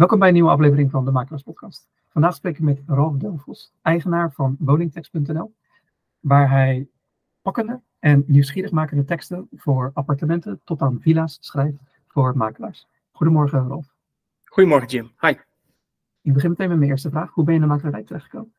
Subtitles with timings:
[0.00, 1.88] Welkom bij een nieuwe aflevering van de Makelaars Podcast.
[2.08, 5.54] Vandaag spreek ik met Ralf Delvos, eigenaar van woningtekst.nl,
[6.20, 6.88] waar hij
[7.42, 12.86] pakkende en nieuwsgierigmakende teksten voor appartementen tot aan villa's schrijft voor makelaars.
[13.10, 13.86] Goedemorgen Ralf.
[14.44, 15.34] Goedemorgen Jim, hi.
[16.22, 17.30] Ik begin meteen met mijn eerste vraag.
[17.30, 18.54] Hoe ben je in de makelaarij terechtgekomen?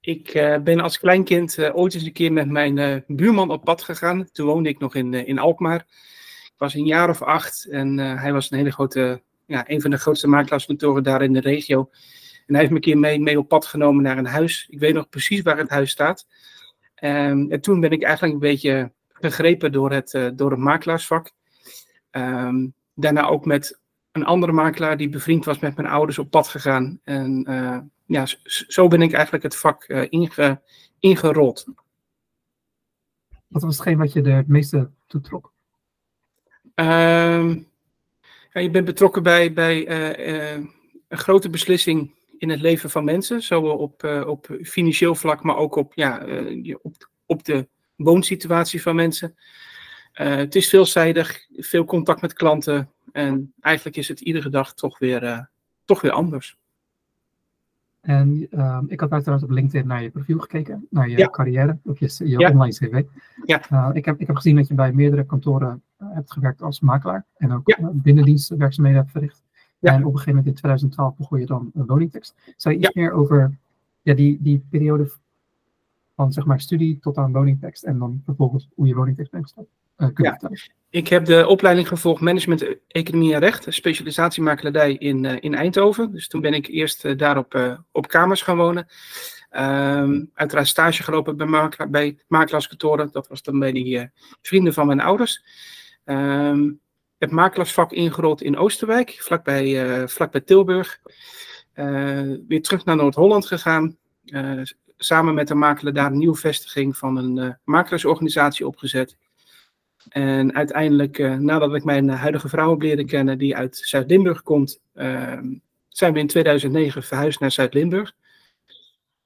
[0.00, 3.64] Ik uh, ben als kleinkind uh, ooit eens een keer met mijn uh, buurman op
[3.64, 4.30] pad gegaan.
[4.32, 5.80] Toen woonde ik nog in, in Alkmaar.
[6.44, 9.90] Ik was een jaar of acht en hij was een hele grote ja, een van
[9.90, 11.90] de grootste makelaarskantoren daar in de regio.
[12.46, 14.66] En hij heeft me een keer mee, mee op pad genomen naar een huis.
[14.68, 16.26] Ik weet nog precies waar het huis staat.
[17.02, 21.30] Um, en toen ben ik eigenlijk een beetje gegrepen door het, uh, door het makelaarsvak.
[22.10, 23.80] Um, daarna ook met
[24.12, 27.00] een andere makelaar die bevriend was met mijn ouders op pad gegaan.
[27.04, 30.60] En uh, ja, zo ben ik eigenlijk het vak uh, inge,
[30.98, 31.66] ingerold.
[33.46, 35.52] Wat was hetgeen wat je er het meeste toe trok?
[36.74, 37.69] Um,
[38.52, 40.64] je bent betrokken bij, bij uh, uh,
[41.08, 43.42] een grote beslissing in het leven van mensen.
[43.42, 46.26] Zowel op, uh, op financieel vlak, maar ook op, ja,
[46.82, 49.36] op, op de woonsituatie van mensen.
[50.12, 52.90] het is veelzijdig, veel contact met klanten.
[53.12, 55.50] En eigenlijk is het iedere dag toch weer,
[55.84, 56.56] toch weer anders.
[58.00, 61.28] En uh, ik had uiteraard op LinkedIn naar je profiel gekeken, naar je ja.
[61.28, 62.50] carrière, op je, je ja.
[62.50, 63.04] online cv.
[63.44, 63.62] Ja.
[63.72, 66.80] Uh, ik, heb, ik heb gezien dat je bij meerdere kantoren uh, hebt gewerkt als
[66.80, 67.90] makelaar en ook ja.
[67.92, 69.42] binnendienstwerkzaamheden hebt verricht.
[69.80, 72.34] En op een gegeven moment in 2012 begon je dan een woningtekst.
[72.56, 73.58] Zou je iets meer over
[74.02, 75.10] ja, die, die periode
[76.14, 79.68] van zeg maar studie tot aan woningtekst en dan vervolgens hoe je woningtekst bent gestart?
[80.90, 86.12] Ik heb de opleiding gevolgd Management Economie en Recht, specialisatiemakeladij in, uh, in Eindhoven.
[86.12, 88.88] Dus toen ben ik eerst uh, daar op, uh, op kamers gaan wonen.
[89.56, 93.08] Um, uiteraard stage gelopen bij, makela bij makelaarskantoren.
[93.12, 94.10] Dat was dan bij die
[94.42, 95.44] vrienden van mijn ouders.
[96.04, 96.80] Um,
[97.18, 101.00] het makelaarsvak ingerold in Oosterwijk, vlakbij, vlakbij Tilburg.
[102.48, 103.96] weer terug naar Noord-Holland gegaan.
[104.96, 109.16] samen met de makelaar daar een nieuwe vestiging van een makelaarsorganisatie opgezet.
[110.08, 114.80] En uiteindelijk, uh, nadat ik mijn huidige vrouw heb leren kennen, die uit Zuid-Limburg komt,
[114.94, 115.38] uh,
[115.88, 118.12] zijn we in 2009 verhuisd naar Zuid-Limburg.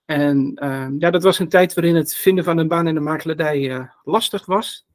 [0.05, 3.01] En uh, ja, dat was een tijd waarin het vinden van een baan in de
[3.01, 4.87] makelaardij eh, lastig was.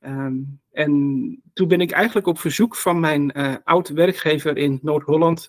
[0.00, 3.32] Um, en toen ben ik eigenlijk op verzoek van mijn
[3.64, 5.48] oude werkgever in Noord-Holland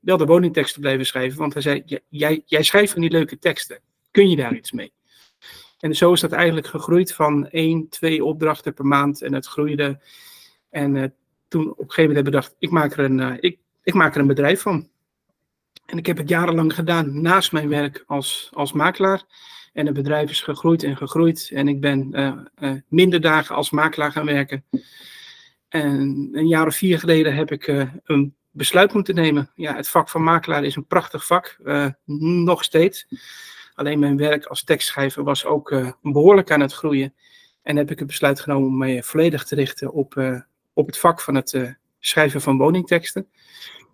[0.00, 1.38] wel de woningteksten blijven schrijven.
[1.38, 3.78] Want hij zei, jij, jij schrijft van die leuke teksten.
[4.10, 4.92] Kun je daar iets mee?
[5.82, 9.22] En zo is dat eigenlijk gegroeid van één, twee opdrachten per maand.
[9.22, 10.00] En het groeide.
[10.70, 11.04] En uh,
[11.48, 13.94] toen op een gegeven moment heb ik bedacht, ik maak, er een, uh, ik, ik
[13.94, 14.88] maak er een bedrijf van.
[15.86, 19.22] En ik heb het jarenlang gedaan naast mijn werk als, als makelaar.
[19.72, 21.50] En het bedrijf is gegroeid en gegroeid.
[21.54, 22.08] En ik ben
[22.60, 24.64] uh, minder dagen als makelaar gaan werken.
[25.68, 27.66] En een jaar of vier geleden heb ik
[28.04, 29.50] een besluit moeten nemen.
[29.54, 31.58] Ja, het vak van makelaar is een prachtig vak,
[32.44, 33.06] nog steeds.
[33.74, 37.14] Alleen mijn werk als tekstschrijver was ook uh, behoorlijk aan het groeien.
[37.62, 40.40] En heb ik het besluit genomen om mij volledig te richten op, uh,
[40.72, 43.26] op het vak van het uh, schrijven van woningteksten.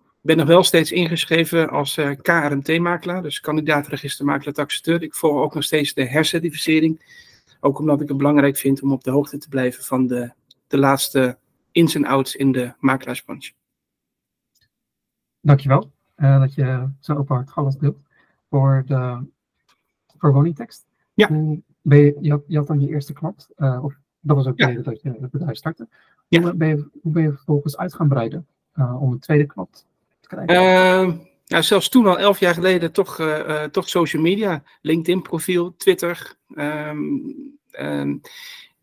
[0.09, 5.01] Ik ben nog wel steeds ingeschreven als KRMT-makelaar, dus kandidaatregistermakelaar taxateur.
[5.01, 7.17] Ik volg ook nog steeds de hercertificering.
[7.59, 10.31] Ook omdat ik het belangrijk vind om op de hoogte te blijven van de,
[10.67, 11.37] de laatste
[11.71, 13.51] ins en outs in de makelaarsbranche.
[15.41, 17.97] Dankjewel uh, dat je zo openhartig alles deelt
[18.49, 19.27] voor de
[20.19, 20.85] voor woningtekst.
[21.13, 21.27] Ja.
[21.81, 24.57] Ben je, je, had, je had dan je eerste klant, uh, of dat was ook
[24.57, 25.87] de reden dat je het bedrijf startte.
[26.27, 26.41] Ja.
[26.41, 29.85] Hoe, ben je, hoe ben je vervolgens uit gaan breiden uh, om een tweede klant
[30.19, 30.55] te krijgen?
[30.55, 31.15] Uh,
[31.45, 36.35] ja, zelfs toen al elf jaar geleden toch, uh, toch social media, LinkedIn profiel, Twitter.
[36.55, 38.21] Um, um,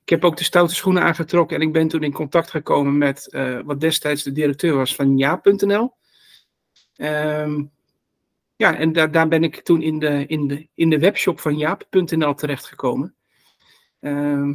[0.03, 3.37] ik heb ook de stoute schoenen aangetrokken en ik ben toen in contact gekomen met
[3.65, 5.93] wat destijds de directeur was van ja.nl.
[6.97, 7.71] Um,
[8.57, 11.57] ja, en daar, daar ben ik toen in de, in de, in de webshop van
[11.57, 13.15] jaap.nl terechtgekomen.
[14.01, 14.55] Uh,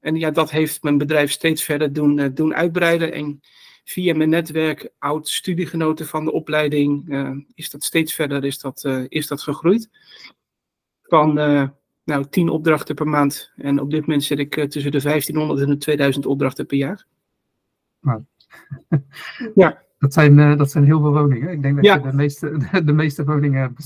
[0.00, 3.12] en ja, dat heeft mijn bedrijf steeds verder doen, uh, doen uitbreiden.
[3.12, 3.40] En
[3.84, 8.84] via mijn netwerk, oud studiegenoten van de opleiding, uh, is dat steeds verder is dat,
[8.84, 9.90] uh, is dat gegroeid.
[11.02, 11.32] Van
[12.04, 13.52] nou, 10 opdrachten per maand.
[13.56, 17.06] En op dit moment zit ik tussen de 1500 en de 2000 opdrachten per jaar.
[18.00, 18.24] Nou.
[19.54, 19.86] ja.
[19.98, 21.50] Dat zijn, uh, dat zijn heel veel woningen.
[21.50, 21.94] Ik denk dat ja.
[21.94, 23.76] je de meeste, de, de meeste woningen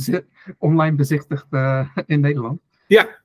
[0.58, 2.60] online bezichtigt uh, in Nederland.
[2.86, 3.20] Ja.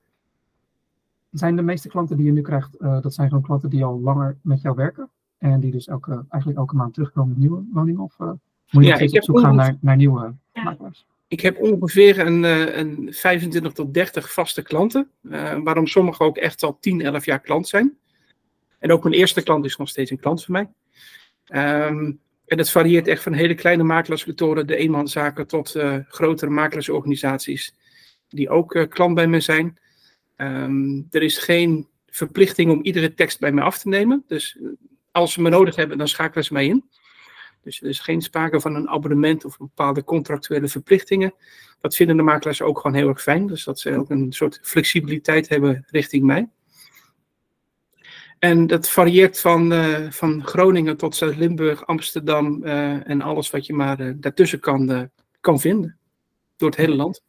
[1.30, 4.00] Zijn de meeste klanten die je nu krijgt, uh, dat zijn gewoon klanten die al
[4.00, 5.10] langer met jou werken?
[5.38, 8.02] En die dus elke, eigenlijk elke maand terugkomen met nieuwe woningen?
[8.02, 10.62] Of moet je ja, ik op zoek gaan naar, naar nieuwe ja.
[10.62, 11.06] makelaars?
[11.28, 12.42] Ik heb ongeveer een,
[12.78, 15.10] een 25 tot 30 vaste klanten.
[15.64, 17.96] waarom sommigen ook echt al 10, 11 jaar klant zijn.
[18.78, 20.68] En ook mijn eerste klant is nog steeds een klant van mij.
[21.88, 27.74] Um, en het varieert echt van hele kleine makelaarskantoren, de eenmanszaken, tot uh, grotere makelaarsorganisaties
[28.28, 29.78] die ook uh, klant bij me zijn.
[30.36, 34.24] Um, er is geen verplichting om iedere tekst bij mij af te nemen.
[34.26, 34.58] Dus
[35.12, 36.84] als ze me nodig hebben, dan schakelen ze mij in.
[37.62, 41.34] Dus er is geen sprake van een abonnement of bepaalde contractuele verplichtingen.
[41.80, 43.46] Dat vinden de makelaars ook gewoon heel erg fijn.
[43.46, 46.48] Dus dat ze ook een soort flexibiliteit hebben richting mij.
[48.38, 53.74] En dat varieert van, uh, van Groningen tot Zuid-Limburg, Amsterdam uh, en alles wat je
[53.74, 55.98] maar uh, daartussen kan, kan vinden.
[56.56, 57.22] Door het hele land.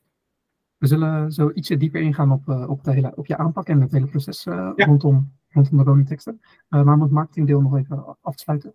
[0.78, 3.92] We zullen zo ietsje dieper ingaan op, op, de hele, op je aanpak en het
[3.92, 4.44] hele proces
[4.76, 6.42] rondom, rondom de woningteksten.
[6.68, 8.72] maar om het marketingdeel nog even af te sluiten.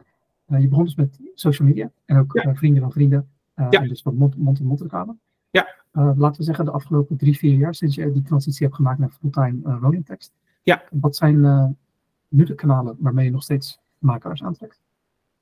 [0.47, 3.29] je begon dus met social media en ook vrienden van vrienden.
[3.55, 3.69] Ja.
[3.71, 5.17] En dus wat mond-to-mond reclame.
[5.51, 5.69] Ja.
[5.93, 9.11] laten we zeggen de afgelopen drie, vier jaar sinds je die transitie hebt gemaakt naar
[9.11, 10.33] fulltime woningtekst.
[10.63, 10.83] Ja.
[10.91, 11.77] Wat zijn
[12.35, 14.81] nu de kanalen waarmee je nog steeds makelaars aantrekt?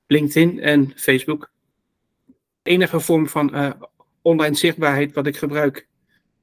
[0.07, 1.53] LinkedIn en Facebook.
[2.63, 3.71] De enige vorm van uh,
[4.23, 5.89] online zichtbaarheid wat ik gebruik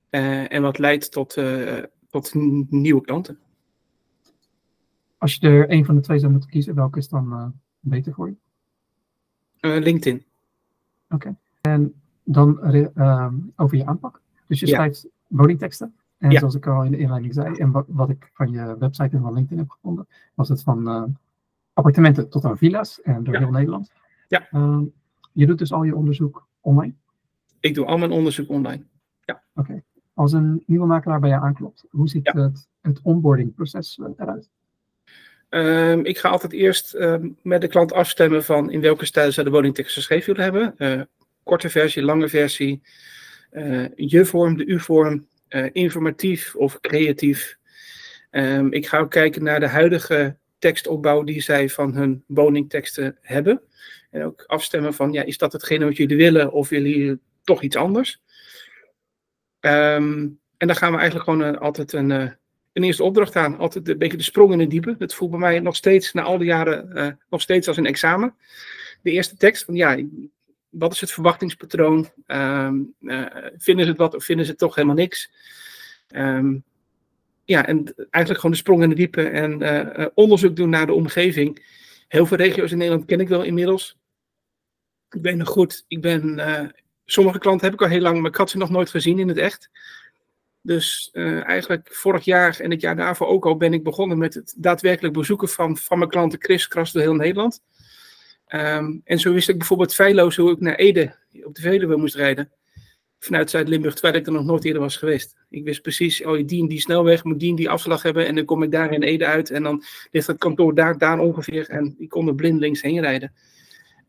[0.09, 2.33] uh, en wat leidt tot, uh, tot
[2.69, 3.39] nieuwe klanten.
[5.17, 8.27] Als je er een van de twee zou moeten kiezen, welke is dan beter voor
[8.27, 8.35] je?
[9.79, 10.25] LinkedIn.
[11.09, 11.15] Oké.
[11.15, 11.35] Okay.
[11.61, 12.59] En dan
[13.55, 14.21] over je aanpak.
[14.47, 15.09] Dus je schrijft ja.
[15.27, 15.98] woningteksten.
[16.19, 19.15] En zoals ik al in de inleiding zei, en wat, wat, ik van je website
[19.15, 21.03] en van LinkedIn heb gevonden, was het van uh,
[21.73, 23.91] appartementen tot aan villa's en door heel Nederland.
[24.27, 24.47] Ja.
[24.51, 24.81] Uh,
[25.31, 26.93] je doet dus al je onderzoek online?
[27.59, 28.83] Ik doe al mijn onderzoek online.
[29.25, 29.43] Ja.
[29.55, 29.83] Oké.
[30.13, 34.49] Als een nieuwe makelaar bij je aanklopt, hoe ziet het, het onboardingproces eh, eruit?
[35.49, 39.43] Um, ik ga altijd eerst um, met de klant afstemmen van in welke stijl ze
[39.43, 40.97] de woningtekst geschreven willen hebben.
[40.97, 41.03] Uh,
[41.43, 42.81] korte versie, lange versie,
[43.95, 45.27] je vorm, de u-vorm,
[45.71, 47.57] informatief of creatief.
[48.31, 53.61] Um, ik ga ook kijken naar de huidige tekstopbouw die zij van hun woningteksten hebben.
[54.11, 57.61] En ook afstemmen van, ja, is dat hetgene wat jullie willen of willen jullie toch
[57.61, 58.21] iets anders?
[59.59, 62.29] Um, en dan gaan we eigenlijk gewoon uh, altijd een, uh,
[62.73, 63.57] een eerste opdracht aan.
[63.57, 64.95] Altijd een beetje de sprong in het diepe.
[64.97, 68.35] Dat voelt bij mij nog steeds, na al die jaren, nog steeds als een examen.
[69.01, 69.97] De eerste tekst van, ja,
[70.69, 72.09] wat is het verwachtingspatroon?
[72.27, 73.25] Um, uh,
[73.57, 75.31] vinden ze het wat of vinden ze het toch helemaal niks?
[76.15, 76.63] Um,
[77.45, 80.93] ja, en eigenlijk gewoon de sprong in de diepe en uh, onderzoek doen naar de
[80.93, 81.65] omgeving.
[82.07, 83.97] Heel veel regio's in Nederland ken ik wel inmiddels.
[85.09, 85.85] Ik ben nog goed.
[85.87, 86.73] Ik ben,
[87.05, 89.27] sommige klanten heb ik al heel lang, maar ik had ze nog nooit gezien in
[89.27, 89.69] het echt.
[90.61, 94.53] Dus eigenlijk vorig jaar en het jaar daarvoor ook al ben ik begonnen met het
[94.57, 97.61] daadwerkelijk bezoeken van, van mijn klanten kriskras door heel Nederland.
[98.55, 102.15] Um, en zo wist ik bijvoorbeeld feilloos hoe ik naar Ede op de Veluwe moest
[102.15, 102.51] rijden.
[103.19, 105.35] Vanuit Zuid-Limburg, terwijl ik er nog nooit eerder was geweest.
[105.49, 108.27] Ik wist precies, oh, die en die snelweg moet die en die afslag hebben.
[108.27, 109.49] En dan kom ik daar in Ede uit.
[109.49, 111.69] En dan ligt het kantoor daar, daar ongeveer.
[111.69, 113.33] En ik kon er blindelings heen rijden.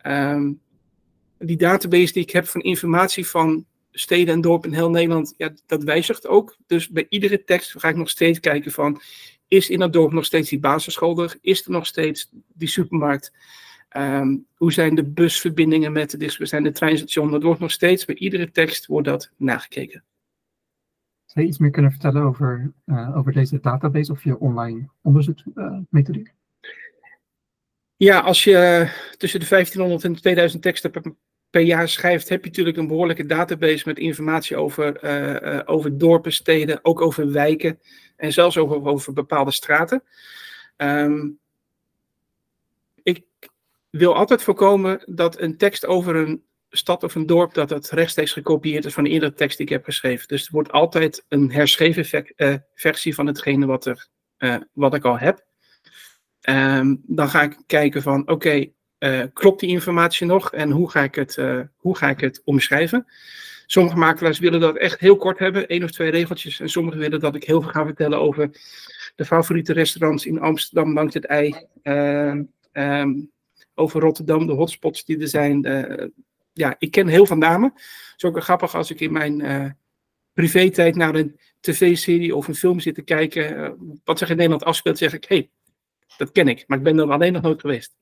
[0.06, 0.60] Um,
[1.38, 5.54] die database die ik heb van informatie van steden en dorpen in heel Nederland, ja,
[5.66, 6.56] dat wijzigt ook.
[6.66, 9.00] Dus bij iedere tekst ga ik nog steeds kijken van,
[9.48, 11.36] is in dat dorp nog steeds die basisschool er?
[11.40, 13.32] Is er nog steeds die supermarkt?
[13.96, 17.32] Um, hoe zijn de busverbindingen met de dichtstbijzijnde de treinstations?
[17.32, 20.04] Dat wordt nog steeds, bij iedere tekst wordt dat nagekeken.
[21.24, 26.26] Zou je iets meer kunnen vertellen over, uh, over deze database of je online onderzoeksmethodiek?
[26.26, 26.32] Uh,
[27.96, 31.02] ja, als je tussen de 1500 en 2000 teksten per,
[31.50, 36.32] per, jaar schrijft, heb je natuurlijk een behoorlijke database met informatie over, uh, over dorpen,
[36.32, 37.80] steden, ook over wijken
[38.16, 40.02] en zelfs over, over bepaalde straten.
[40.76, 41.38] Um,
[43.90, 48.32] wil altijd voorkomen dat een tekst over een stad of een dorp, dat het rechtstreeks
[48.32, 50.28] gekopieerd is van de eerdere tekst die ik heb geschreven.
[50.28, 55.04] Dus er wordt altijd een herschreven uh, versie van hetgene wat, er, uh, wat ik
[55.04, 55.48] al heb.
[56.48, 58.66] Um, dan ga ik kijken van, oké,
[58.98, 61.38] uh, klopt die informatie nog en hoe ga ik het,
[61.76, 63.06] hoe ga ik het omschrijven?
[63.66, 66.60] Sommige makelaars willen dat echt heel kort hebben, één of twee regeltjes.
[66.60, 68.50] En sommigen willen dat ik heel veel ga vertellen over
[69.16, 71.54] de favoriete restaurants in Amsterdam langs het ei.
[71.82, 73.32] Um,
[73.80, 75.66] over Rotterdam, de hotspots die er zijn.
[75.66, 76.06] Uh,
[76.52, 77.72] ja, ik ken heel veel namen.
[77.74, 79.70] Het is ook grappig als ik in mijn uh,
[80.32, 83.58] privé-tijd naar een tv-serie of een film zit te kijken.
[83.58, 83.70] Uh,
[84.04, 85.50] wat zich in Nederland afspeelt, zeg ik: hé, hey,
[86.16, 87.98] dat ken ik, maar ik ben er alleen nog nooit geweest.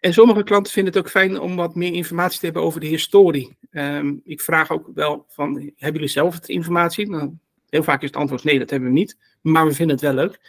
[0.00, 2.86] En sommige klanten vinden het ook fijn om wat meer informatie te hebben over de
[2.86, 3.56] historie.
[3.70, 7.10] Um, ik vraag ook wel van, hebben jullie zelf het informatie?
[7.10, 7.32] Nou,
[7.68, 9.18] heel vaak is het antwoord nee, dat hebben we niet.
[9.40, 10.40] Maar we vinden het wel leuk.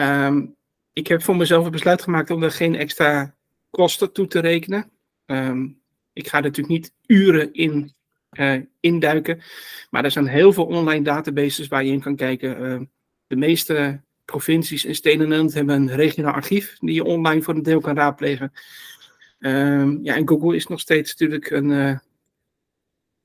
[0.00, 0.56] Um,
[0.98, 3.34] ik heb voor mezelf een besluit gemaakt om er geen extra
[3.70, 4.90] kosten toe te rekenen.
[5.26, 5.80] Um,
[6.12, 7.92] ik ga er natuurlijk niet uren in
[8.32, 9.42] uh, induiken.
[9.90, 12.62] Maar er zijn heel veel online databases waar je in kan kijken.
[12.62, 12.80] Uh,
[13.26, 17.54] de meeste provincies en steden in Nederland hebben een regionaal archief die je online voor
[17.54, 18.52] een deel kan raadplegen.
[19.38, 21.98] Um, ja, en Google is nog steeds natuurlijk een uh,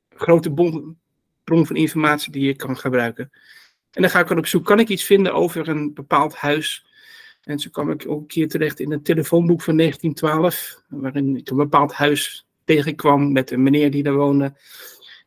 [0.10, 0.98] grote bron,
[1.44, 3.32] bron, van informatie die je kan gebruiken.
[3.92, 6.92] En dan ga ik dan op zoek, kan ik iets vinden over een bepaald huis?
[7.44, 11.50] En zo kwam ik ook een keer terecht in een telefoonboek van 1912, waarin ik
[11.50, 14.54] een bepaald huis tegenkwam met een meneer die daar woonde.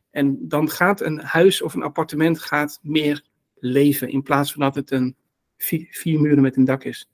[0.09, 3.23] En dan gaat een huis of een appartement gaat meer
[3.55, 5.15] leven, in plaats van dat het een
[5.57, 7.09] vier, muren met een dak is.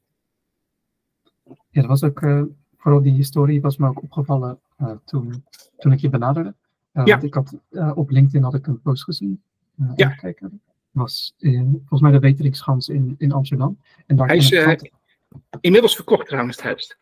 [1.43, 2.43] Ja, dat was ook, uh,
[2.77, 5.43] vooral die historie was me ook opgevallen uh, toen,
[5.77, 6.55] toen ik je benaderde.
[6.93, 7.11] Uh, ja.
[7.11, 7.57] Want ik had,
[7.95, 9.41] op LinkedIn had ik een post gezien.
[9.95, 10.09] ja.
[10.09, 10.61] Kijken.
[10.93, 13.79] Was in, volgens mij de Weteringschans in, in Amsterdam.
[14.05, 14.51] En daar Hij is
[15.61, 16.97] inmiddels verkocht trouwens het huis.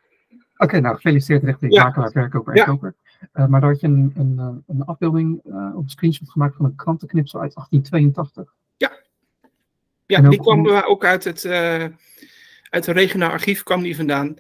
[0.57, 1.83] Oké, nou gefeliciteerd richting ja.
[1.83, 2.95] makelaar, verkoper en koper.
[3.33, 6.75] maar daar had je een, een, een afbeelding uh, op een screenshot gemaakt van een
[6.75, 8.53] krantenknipsel uit 1882.
[8.77, 8.91] Ja,
[10.05, 14.35] ja, die kwam ook uit het, uit het regionaal archief kwam die vandaan.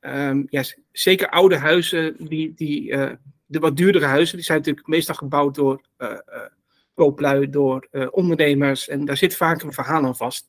[0.00, 2.96] Um, ja, zeker oude huizen, die, die,
[3.46, 5.80] de wat duurdere huizen, die zijn natuurlijk meestal gebouwd door
[6.94, 8.88] kooplui, door ondernemers.
[8.88, 10.48] En daar zit vaak een verhaal aan vast.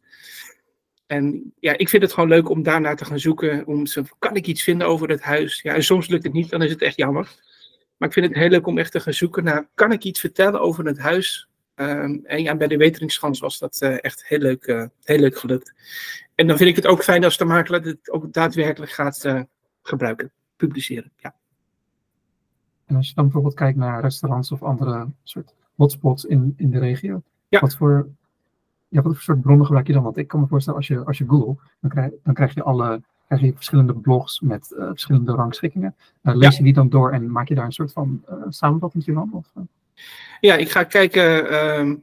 [1.05, 3.65] En ja, ik vind het gewoon leuk om daarnaar te gaan zoeken.
[3.67, 3.83] Om
[4.19, 5.61] kan ik iets vinden over het huis?
[5.61, 7.35] Ja, en soms lukt het niet, dan is het echt jammer.
[7.97, 10.19] Maar ik vind het heel leuk om echt te gaan zoeken naar, kan ik iets
[10.19, 14.39] vertellen over het huis Um, en ja, bij de Weteringsschans was dat uh, echt heel
[14.39, 15.73] leuk, uh, heel leuk gelukt.
[16.35, 19.45] En dan vind ik het ook fijn als de makelaar het ook daadwerkelijk gaat
[19.81, 21.11] gebruiken, publiceren.
[21.17, 21.35] Ja.
[22.85, 26.79] En als je dan bijvoorbeeld kijkt naar restaurants of andere soort hotspots in, in de
[26.79, 27.59] regio, ja.
[27.59, 28.07] wat, voor,
[28.87, 30.03] ja, wat voor soort bronnen gebruik je dan?
[30.03, 32.63] Want ik kan me voorstellen, als je, als je Google, dan krijg, dan krijg je
[32.63, 35.95] alle krijg je verschillende blogs met verschillende rangschikkingen.
[36.21, 39.29] lees je die dan door en maak je daar een soort van samenvatting van?
[39.33, 39.65] Of,
[40.39, 41.95] ja, ik ga kijken ehm,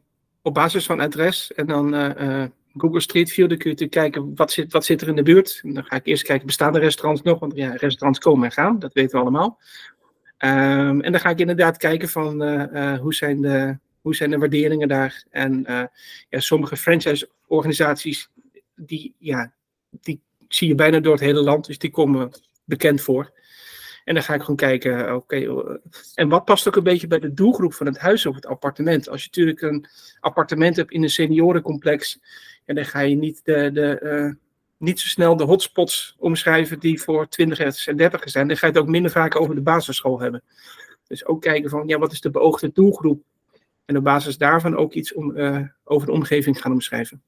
[0.42, 2.44] op basis van adres en dan uh,
[2.76, 3.48] Google Street View.
[3.48, 5.60] Dan kun je kijken wat zit, wat zit er in de buurt.
[5.62, 7.38] En dan ga ik eerst kijken, bestaan de restaurants nog?
[7.38, 9.58] Want ja, restaurants komen en gaan, dat weten we allemaal.
[10.44, 14.38] Um, en dan ga ik inderdaad kijken van uh, hoe, zijn de, hoe zijn de
[14.38, 15.24] waarderingen daar.
[15.30, 15.64] En
[16.28, 18.30] ja, sommige franchise-organisaties,
[18.76, 19.52] die, ja,
[19.90, 22.30] die zie je bijna door het hele land, dus die komen
[22.64, 23.32] bekend voor.
[24.04, 25.76] En dan ga ik gewoon kijken, oké, eh,
[26.14, 29.08] en wat past ook een beetje bij de doelgroep van het huis of het appartement.
[29.08, 29.86] Als je natuurlijk een
[30.20, 32.18] appartement hebt in een seniorencomplex,
[32.64, 34.36] en dan ga je niet, de, de,
[34.80, 38.48] niet zo snel de hotspots omschrijven die voor 20 en 30 zijn.
[38.48, 40.42] Dan ga je het ook minder vaak over de basisschool hebben.
[41.06, 43.22] Dus ook kijken van, ja, wat is de beoogde doelgroep?
[43.84, 47.22] En op basis daarvan ook iets om, uh, over de omgeving gaan omschrijven.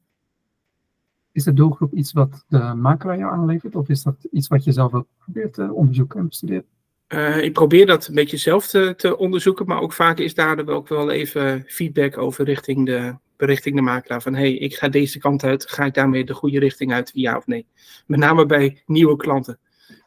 [1.32, 3.76] Is de doelgroep iets wat de makelaar jou aanlevert?
[3.76, 6.64] Of is dat iets wat je zelf ook probeert te onderzoeken en bestuderen?
[7.08, 10.68] Uh, ik probeer dat een beetje zelf te, te, onderzoeken, maar ook vaak is daar
[10.68, 13.14] ook wel even feedback over richting de,
[13.46, 14.22] richting de makelaar.
[14.22, 17.36] Van hey, ik ga deze kant uit, ga ik daarmee de goede richting uit, ja
[17.36, 17.66] of nee?
[18.06, 19.58] Met name bij nieuwe klanten.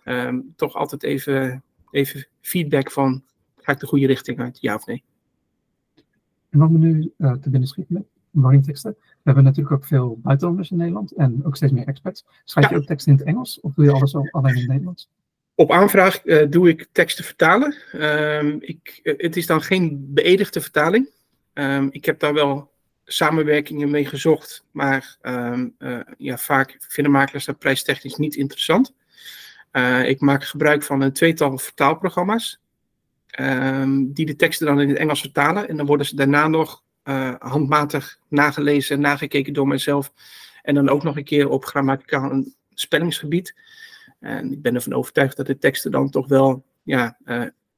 [0.06, 3.24] Um, toch altijd even, even feedback van,
[3.58, 5.04] ga ik de goede richting uit, ja of nee?
[6.50, 8.96] En wat me nu uh, te binnen schiet met woningteksten.
[9.00, 12.26] We hebben natuurlijk ook veel buitenlanders in Nederland en ook steeds meer experts.
[12.44, 15.10] Schrijf je ook teksten in het Engels of doe je alles alleen in het Nederlands?
[15.56, 17.76] Op aanvraag uh, doe ik teksten vertalen.
[17.94, 21.10] Um, ik, uh, het is dan geen beëdigde vertaling.
[21.54, 22.72] Um, ik heb daar wel
[23.06, 28.94] samenwerkingen mee gezocht, maar um, uh, ja, vaak vinden makelaars dat prijstechnisch niet interessant.
[30.06, 32.62] ik maak gebruik van een tweetal vertaalprogramma's,
[33.98, 35.68] die de teksten dan in het Engels vertalen.
[35.68, 36.84] En dan worden ze daarna nog
[37.40, 40.14] handmatig nagelezen en nagekeken door mezelf.
[40.62, 43.56] En dan ook nog een keer op grammaticaal en spellingsgebied.
[44.20, 47.18] En ik ben ervan overtuigd dat de teksten dan toch wel, ja,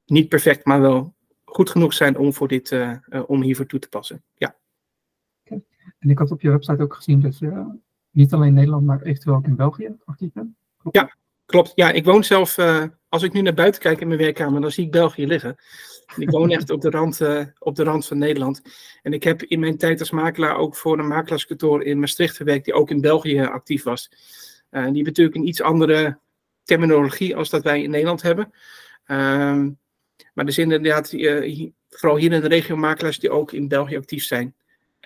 [0.06, 1.14] niet perfect, maar wel
[1.46, 2.76] goed genoeg zijn om, voor dit,
[3.26, 4.24] om hiervoor toe te passen.
[4.36, 4.56] Ja.
[6.00, 7.80] En ik had op je website ook gezien dat je
[8.12, 10.56] niet alleen in Nederland, maar eventueel ook in België actief bent.
[10.78, 11.16] Klopt ja,
[11.46, 11.72] klopt.
[11.76, 12.58] Ja, ik woon zelf,
[13.10, 15.56] als ik nu naar buiten kijk in mijn werkkamer, dan zie ik België liggen.
[16.16, 17.22] En ik woon echt op de, rand,
[17.60, 18.62] op de rand van Nederland.
[19.02, 22.66] En ik heb in mijn tijd als makelaar ook voor een makelaarskantoor in Maastricht gewerkt,
[22.66, 24.10] die ook in België actief was.
[24.10, 26.20] die hebben natuurlijk een iets andere
[26.64, 28.52] terminologie als dat wij in Nederland hebben.
[29.08, 29.78] Um,
[30.34, 31.10] maar er zijn inderdaad,
[31.90, 34.56] vooral hier in de regio, makelaars die ook in België actief zijn.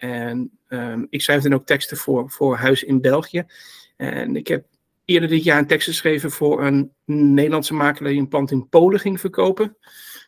[0.01, 3.45] En um, ik schrijf dan ook teksten voor, voor Huis in België.
[3.97, 4.65] En ik heb
[5.05, 8.99] eerder dit jaar een tekst geschreven voor een Nederlandse makelaar die een pand in Polen
[8.99, 9.77] ging verkopen.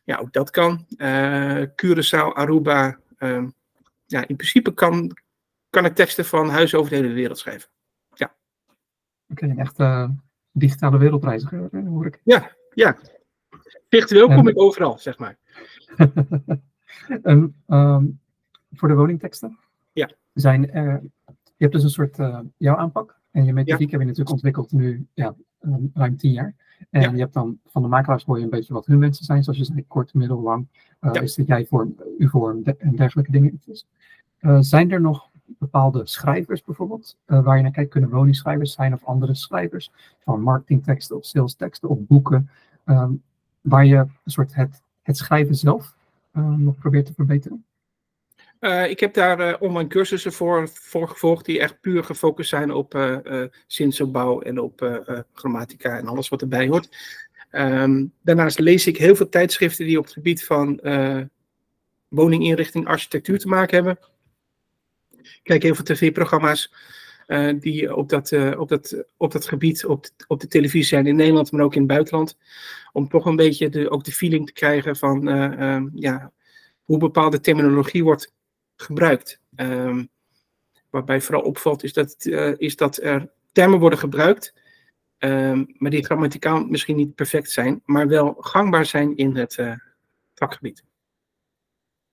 [0.03, 0.85] Ja, ook dat kan.
[0.97, 2.99] Uh, Curaçao, Aruba.
[3.19, 3.53] Um,
[4.05, 5.17] ja, in principe kan,
[5.69, 7.69] kan ik teksten van huizen over de hele wereld schrijven.
[8.13, 8.35] Ja.
[9.27, 10.09] Oké, okay, echt uh,
[10.51, 12.21] digitale wereldreiziger, hoor ik.
[12.23, 12.97] Ja, ja.
[13.89, 15.37] Virtueel kom ik overal, zeg maar.
[17.23, 18.19] en, um,
[18.71, 19.57] voor de woningteksten?
[19.93, 20.11] Ja.
[20.33, 23.21] Zijn er, je hebt dus een soort uh, jouw aanpak.
[23.31, 25.35] En je methodiek heb je natuurlijk ontwikkeld nu ja,
[25.93, 26.55] ruim tien jaar.
[26.89, 29.43] En je hebt dan van de makelaars hoor je een beetje wat hun wensen zijn,
[29.43, 30.67] zoals je zei, kort, middel, lang.
[31.01, 33.61] Uh, Is dit jij vorm, uw vorm en dergelijke dingen.
[34.39, 38.93] Uh, zijn er nog bepaalde schrijvers bijvoorbeeld, uh, waar je naar kijkt, kunnen woningschrijvers zijn
[38.93, 42.49] of andere schrijvers van marketingteksten of salesteksten of boeken,
[42.85, 43.21] um,
[43.61, 45.95] waar je een soort het, het schrijven zelf
[46.57, 47.65] nog probeert te verbeteren?
[48.63, 52.95] Uh, ik heb daar uh, online cursussen voor, gevolgd die echt puur gefocust zijn op
[52.95, 55.01] uh, zinsopbouw en op
[55.33, 56.97] grammatica en alles wat erbij hoort.
[57.51, 60.79] Um, daarnaast lees ik heel veel tijdschriften die op het gebied van
[62.07, 63.99] woninginrichting, architectuur te maken hebben.
[65.11, 66.73] Ik kijk heel veel tv-programma's
[67.59, 71.15] die op dat, op, dat, op dat gebied op de, op de televisie zijn in
[71.15, 72.37] Nederland, maar ook in het buitenland.
[72.91, 76.31] Om toch een beetje de, ook de feeling te krijgen van ehm, ja,
[76.83, 78.33] hoe bepaalde terminologie wordt
[78.83, 79.39] gebruikt.
[79.55, 80.09] Um,
[80.89, 84.53] waarbij vooral opvalt is dat, uh, is dat er termen worden gebruikt,
[85.19, 89.73] um, maar die grammaticaal misschien niet perfect zijn, maar wel gangbaar zijn in het uh,
[90.35, 90.83] vakgebied.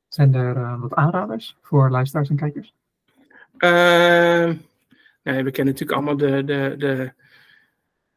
[0.09, 2.75] Zijn er uh, wat aanraders voor luisteraars en kijkers?
[3.57, 4.57] Ehm,
[5.23, 7.13] nee, we kennen natuurlijk allemaal de, de, de,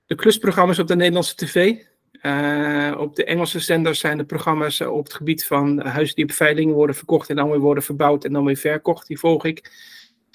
[0.06, 1.84] de klusprogramma's op de Nederlandse tv.
[2.26, 6.26] Uh, op de Engelse zenders zijn de programma's uh, op het gebied van huizen die
[6.26, 9.08] op veiling worden verkocht en dan weer worden verbouwd en dan weer verkocht.
[9.08, 9.72] Die volg ik.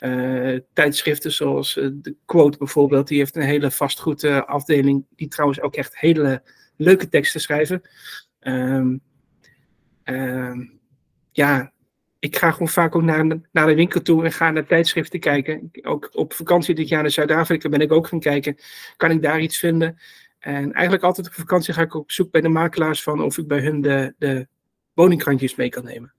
[0.05, 5.99] Uh, tijdschriften zoals de Quote bijvoorbeeld, die heeft een hele vastgoedafdeling, die trouwens ook echt
[5.99, 6.43] hele
[6.77, 7.83] leuke teksten schrijven.
[8.41, 9.03] Um,
[11.33, 11.73] ja,
[12.19, 15.71] ik ga gewoon vaak ook naar, naar de winkel toe en ga naar tijdschriften kijken.
[15.83, 18.57] Ook op vakantie dit jaar naar Zuid-Afrika ben ik ook gaan kijken.
[18.97, 19.99] Kan ik daar iets vinden?
[20.39, 23.49] En eigenlijk altijd op vakantie ga ik op zoek bij de makelaars van of ik
[23.49, 24.49] bij hun de, de
[24.93, 26.13] woningkrantjes mee kan nemen.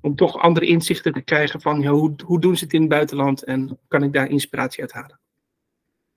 [0.00, 2.90] Om toch andere inzichten te krijgen van ja, hoe, hoe doen ze het in het
[2.90, 5.18] buitenland en kan ik daar inspiratie uit halen.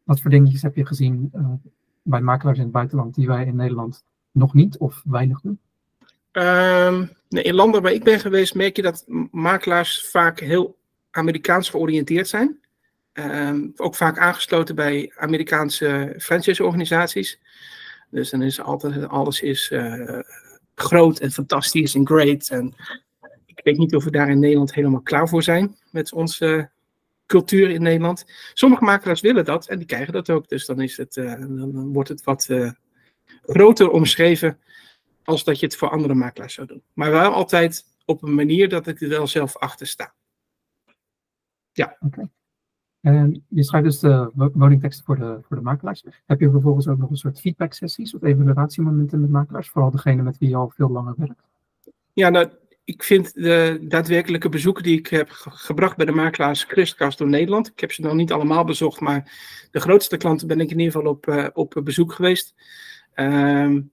[0.04, 1.54] Wat voor dingetjes heb je gezien uh,
[2.02, 5.60] bij makelaars in het buitenland die wij in Nederland nog niet of weinig doen?
[6.32, 10.78] Um, nee, in landen waar ik ben geweest merk je dat makelaars vaak heel
[11.12, 12.60] Amerikaans georiënteerd zijn.
[13.14, 17.40] Um, ook vaak aangesloten bij Amerikaanse franchise-organisaties.
[18.10, 20.20] Dus dan is altijd, alles is uh,
[20.76, 22.50] groot en fantastisch en great.
[22.50, 22.76] En
[23.46, 26.70] ik weet niet of we daar in Nederland helemaal klaar voor zijn met onze
[27.26, 28.26] cultuur in Nederland.
[28.54, 30.50] Sommige makelaars willen dat en die krijgen dat ook.
[30.50, 32.72] Dus dan, is het, uh, dan wordt het wat uh,
[33.42, 34.60] groter omschreven
[35.24, 36.84] als dat je het voor andere makelaars zou doen.
[36.94, 40.14] Maar wel altijd op een manier dat ik er wel zelf achter sta.
[41.72, 41.98] Ja.
[42.00, 42.30] Okay.
[43.04, 46.04] En je schrijft dus de woningteksten voor de, voor de makelaars.
[46.26, 50.22] Heb je vervolgens ook nog een soort feedback sessies of evaluatiemomenten met makelaars, vooral degene
[50.22, 51.44] met wie je al veel langer werkt?
[52.14, 52.50] Ja, nou,
[52.84, 57.68] ik vind de daadwerkelijke bezoeken die ik heb gebracht bij de makelaars Christkast door Nederland.
[57.68, 59.32] Ik heb ze nog niet allemaal bezocht, maar
[59.72, 62.56] de grootste klanten ben ik in ieder geval op, uh, op bezoek geweest.
[63.16, 63.92] Um,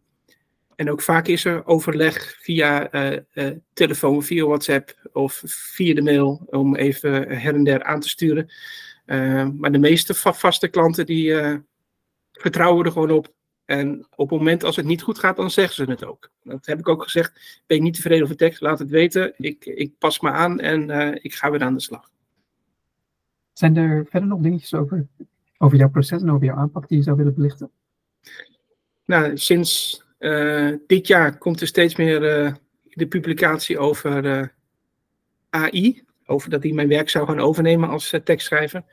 [0.76, 6.02] en ook vaak is er overleg via uh, uh, telefoon, via WhatsApp of via de
[6.02, 8.50] mail om even her en der aan te sturen.
[9.10, 11.56] Uh, maar de meeste va vaste klanten die uh,
[12.32, 13.32] vertrouwen er gewoon op.
[13.64, 16.30] En op het moment als het niet goed gaat, dan zeggen ze het ook.
[16.42, 17.62] Dat heb ik ook gezegd.
[17.66, 19.34] Ben je niet tevreden over de tekst, laat het weten.
[19.36, 22.10] Ik, ik pas me aan en uh, ik ga weer aan de slag.
[23.52, 25.06] Zijn er verder nog dingetjes over,
[25.58, 27.70] over jouw proces en over jouw aanpak die je zou willen belichten?
[29.04, 30.02] Nou, sinds
[30.86, 32.20] dit jaar komt er steeds meer
[32.82, 34.52] de publicatie over
[35.50, 38.84] AI over dat hij mijn werk zou gaan overnemen als uh, tekstschrijver.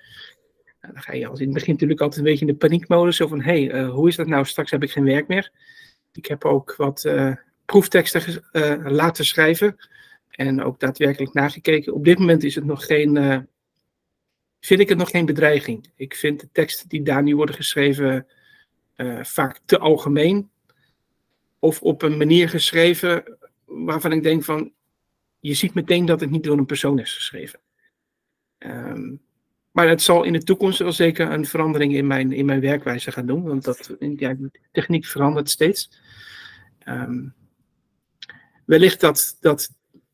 [0.82, 3.16] Nou, dan ga je als in het begin natuurlijk altijd een beetje in de paniekmodus.
[3.16, 4.46] Zo van, hé, hey, uh, hoe is dat nou?
[4.46, 5.52] Straks heb ik geen werk meer.
[6.14, 8.44] Ik heb ook wat uh, proefteksten
[8.84, 9.76] laten schrijven.
[10.30, 11.94] En ook daadwerkelijk nagekeken.
[11.94, 13.48] Op dit moment is het nog geen,
[14.60, 15.92] vind ik het nog geen bedreiging.
[15.96, 18.28] Ik vind de teksten die daar nu worden geschreven
[19.22, 20.50] vaak te algemeen.
[21.60, 24.72] Of op een manier geschreven waarvan ik denk van,
[25.40, 27.60] je ziet meteen dat het niet door een persoon is geschreven.
[28.60, 29.22] Um,
[29.72, 33.12] maar het zal in de toekomst wel zeker een verandering in mijn, in mijn werkwijze
[33.12, 34.36] gaan doen, want dat, ja,
[34.72, 35.92] techniek verandert steeds.
[36.86, 37.34] Um,
[38.66, 39.70] wellicht dat, dat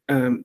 [0.05, 0.43] um,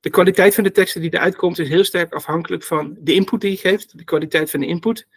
[0.00, 3.40] de kwaliteit van de teksten die eruit komt, is heel sterk afhankelijk van de input
[3.40, 5.08] die je geeft, de kwaliteit van de input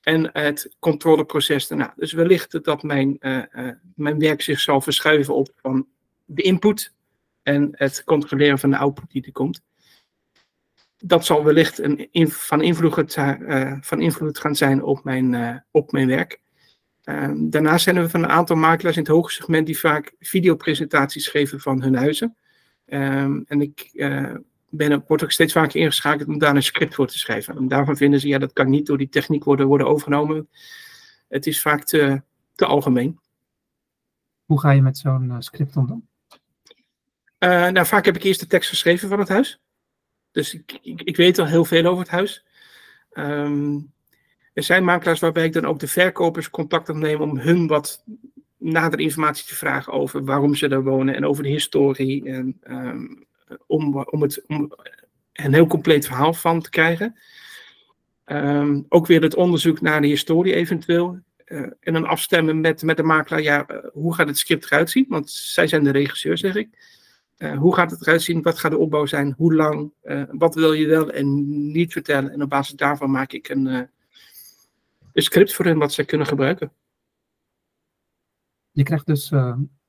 [0.00, 1.94] en het controleproces daarna.
[1.96, 5.86] Dus wellicht dat mijn, uh, uh, mijn werk zich zal verschuiven op van
[6.24, 6.94] de input
[7.44, 9.62] en het controleren van de output die er komt.
[10.98, 15.92] Dat zal wellicht een van, invloed, uh, van invloed gaan zijn op mijn, uh, op
[15.92, 16.40] mijn werk.
[17.04, 21.28] Uh, daarnaast zijn er van een aantal makelaars in het hoge segment die vaak videopresentaties
[21.28, 22.36] geven van hun huizen.
[22.86, 23.90] Um, en ik,
[24.68, 27.56] ben, word ook steeds vaker ingeschakeld om daar een script voor te schrijven.
[27.56, 30.48] En daarvan vinden ze, ja, dat kan niet door die techniek worden, worden overgenomen.
[31.28, 32.22] Het is vaak te,
[32.54, 33.18] te algemeen.
[34.44, 36.08] Hoe ga je met zo'n script om dan?
[37.44, 39.60] Uh, nou, vaak heb ik eerst de tekst geschreven van het huis.
[40.30, 42.44] Dus ik, ik, ik weet al heel veel over het huis.
[43.12, 43.92] Um,
[44.52, 48.04] er zijn makelaars waarbij ik dan ook de verkopers contact opneem om hun wat
[48.58, 52.24] nader informatie te vragen over waarom ze daar wonen en over de historie.
[52.24, 53.26] En um,
[53.66, 54.72] om, om, het, om
[55.32, 57.18] een heel compleet verhaal van te krijgen.
[58.26, 61.18] Um, ook weer het onderzoek naar de historie eventueel.
[61.46, 64.90] Uh, en dan afstemmen met, met de makelaar, ja, uh, hoe gaat het script eruit
[64.90, 65.06] zien?
[65.08, 66.68] Want zij zijn de regisseur, zeg ik.
[67.38, 68.42] Uh, hoe gaat het eruit zien?
[68.42, 69.34] Wat gaat de opbouw zijn?
[69.36, 69.92] Hoe lang?
[70.30, 72.30] wat wil je wel en niet vertellen?
[72.30, 73.88] En op basis daarvan maak ik een, een
[75.22, 76.72] script voor hen wat zij kunnen gebruiken.
[78.70, 79.32] Je krijgt dus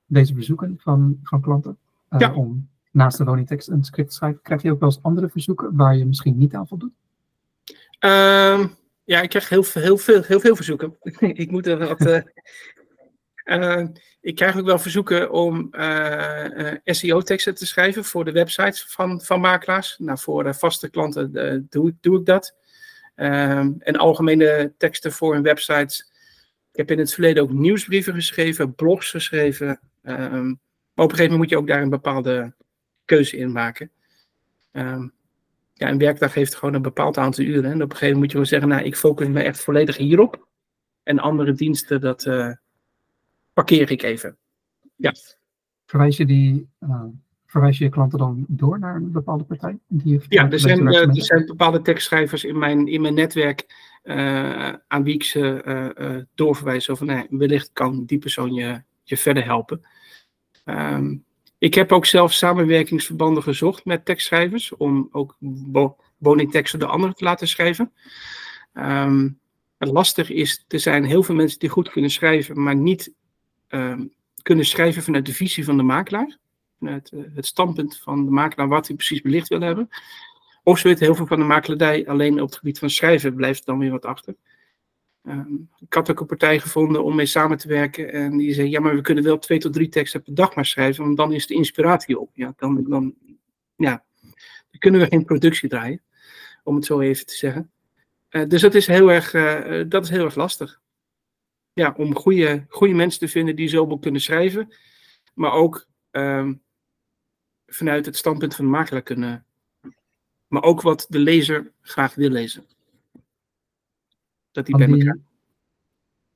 [0.06, 1.78] deze bezoeken van, van klanten
[2.18, 2.34] ja.
[2.34, 4.42] om naast de woningtekst een script te schrijven.
[4.42, 6.94] Krijg je ook wel eens andere verzoeken waar je misschien niet aan voldoet?
[8.00, 10.98] Um, ja, ik krijg heel, heel, veel, heel veel verzoeken.
[11.44, 12.24] ik moet er wat.
[13.46, 13.86] Uh,
[14.22, 19.40] ik krijg ook wel verzoeken om uh, SEO-teksten te schrijven voor de websites van, van
[19.40, 19.96] makelaars.
[19.98, 21.32] Nou, voor vaste klanten
[21.70, 22.56] doe, doe ik dat.
[23.16, 26.12] Ehm, en algemene teksten voor hun websites.
[26.72, 29.80] Ik heb in het verleden ook nieuwsbrieven geschreven, blogs geschreven.
[30.04, 30.60] Um,
[30.94, 32.54] maar op een gegeven moment moet je ook daar een bepaalde
[33.06, 33.92] keuze in maken.
[35.74, 37.72] Ja, een werkdag heeft gewoon een bepaald aantal uren.
[37.72, 39.98] En op een gegeven moment moet je wel zeggen, nou, ik focus me echt volledig
[39.98, 40.48] hierop.
[41.04, 42.26] En andere diensten, dat
[43.56, 44.38] parkeer ik even.
[44.96, 45.14] Ja.
[45.86, 47.04] Verwijs je die, uh,
[47.46, 49.78] verwijs je, je klanten dan door naar een bepaalde partij?
[49.88, 53.94] Die ja, er zijn, uh, er zijn bepaalde tekstschrijvers in mijn, in mijn netwerk
[54.88, 56.90] aan wie ik ze doorverwijs.
[56.90, 59.82] Of nee, wellicht kan die persoon je, je verder helpen.
[60.66, 61.24] Um,
[61.58, 65.38] ik heb ook zelf samenwerkingsverbanden gezocht met tekstschrijvers om ook
[66.18, 67.92] woningteksten de anderen te laten schrijven.
[68.74, 69.40] Um,
[69.78, 73.14] lastig is, er zijn heel veel mensen die goed kunnen schrijven, maar niet
[74.42, 76.38] kunnen schrijven vanuit de visie van de makelaar.
[76.80, 79.90] Vanuit uh, het standpunt van de makelaar wat hij precies belicht wil hebben.
[80.64, 83.66] Of ze weten heel veel van de makelaardij, alleen op het gebied van schrijven blijft
[83.66, 84.36] dan weer wat achter.
[85.28, 88.12] Um, ik had ook een partij gevonden om mee samen te werken.
[88.12, 90.66] En die zei: Ja, maar we kunnen wel twee tot drie teksten per dag maar
[90.66, 92.30] schrijven, want dan is de inspiratie op.
[92.34, 93.16] Ja, dan, dan,
[93.76, 96.02] ja, dan kunnen we geen productie draaien,
[96.64, 97.72] om het zo even te zeggen.
[98.30, 100.82] Uh, dus dat is heel erg, uh, dat is heel erg lastig.
[101.76, 104.74] Ja, om goede, goede mensen te vinden die zoveel kunnen schrijven,
[105.34, 106.62] maar ook um,
[107.66, 109.46] vanuit het standpunt van de makelaar kunnen.
[110.48, 112.66] Maar ook wat de lezer graag wil lezen
[114.56, 115.18] dat die van bij elkaar.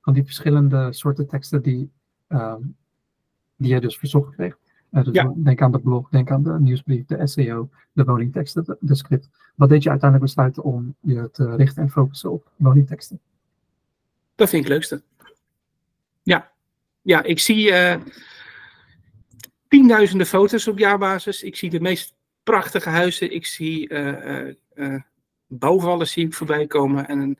[0.00, 1.90] Van die verschillende soorten teksten die,
[2.28, 2.56] uh,
[3.56, 4.58] die jij dus verzocht kreeg.
[4.90, 5.32] Uh, dus ja.
[5.36, 9.28] Denk aan de blog, denk aan de nieuwsbrief, de SEO, de woningteksten, de, de, script.
[9.54, 13.20] Wat deed je uiteindelijk besluiten om je te richten en focussen op woningteksten?
[14.34, 15.02] Dat vind ik het leukste.
[16.30, 16.52] Ja,
[17.02, 17.96] ja ik zie uh,
[19.68, 21.42] tienduizenden foto's op jaarbasis.
[21.42, 23.32] Ik zie de meest prachtige huizen.
[23.32, 25.02] Ik zie uh,
[25.46, 27.08] bouwvallen zie ik voorbij komen.
[27.08, 27.38] En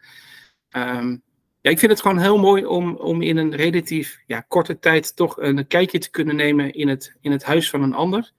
[0.77, 1.23] Um,
[1.61, 5.17] ja, ik vind het gewoon heel mooi om, om in een relatief ja, korte tijd
[5.17, 8.33] toch een kijkje te kunnen nemen in het, in het huis van een ander.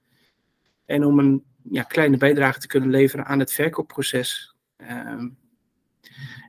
[0.86, 4.54] En om een ja, kleine bijdrage te kunnen leveren aan het verkoopproces.
[4.76, 5.36] Um,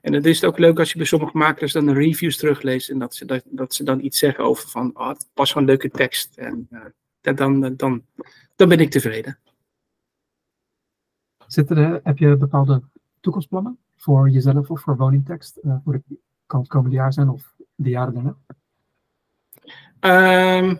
[0.01, 2.99] en het is ook leuk als je bij sommige makelaars dan de reviews terugleest en
[2.99, 5.73] dat ze, dat, dat ze dan iets zeggen over van, oh, het was gewoon een
[5.73, 6.37] leuke tekst.
[6.37, 6.79] En uh,
[7.21, 8.05] dan, dan, dan,
[8.55, 9.39] dan ben ik tevreden.
[11.47, 12.83] Zitten er, heb je bepaalde
[13.19, 13.77] toekomstplannen?
[14.03, 16.03] voor jezelf of voor woningtekst uh, voor het,
[16.45, 18.35] kan het komende jaar zijn of de jaren daarna?
[20.59, 20.79] Um,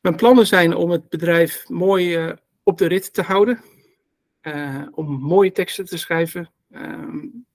[0.00, 3.60] mijn plannen zijn om het bedrijf mooi uh, op de rit te houden.
[4.42, 6.50] Uh, om mooie teksten te schrijven.
[6.70, 7.46] Um,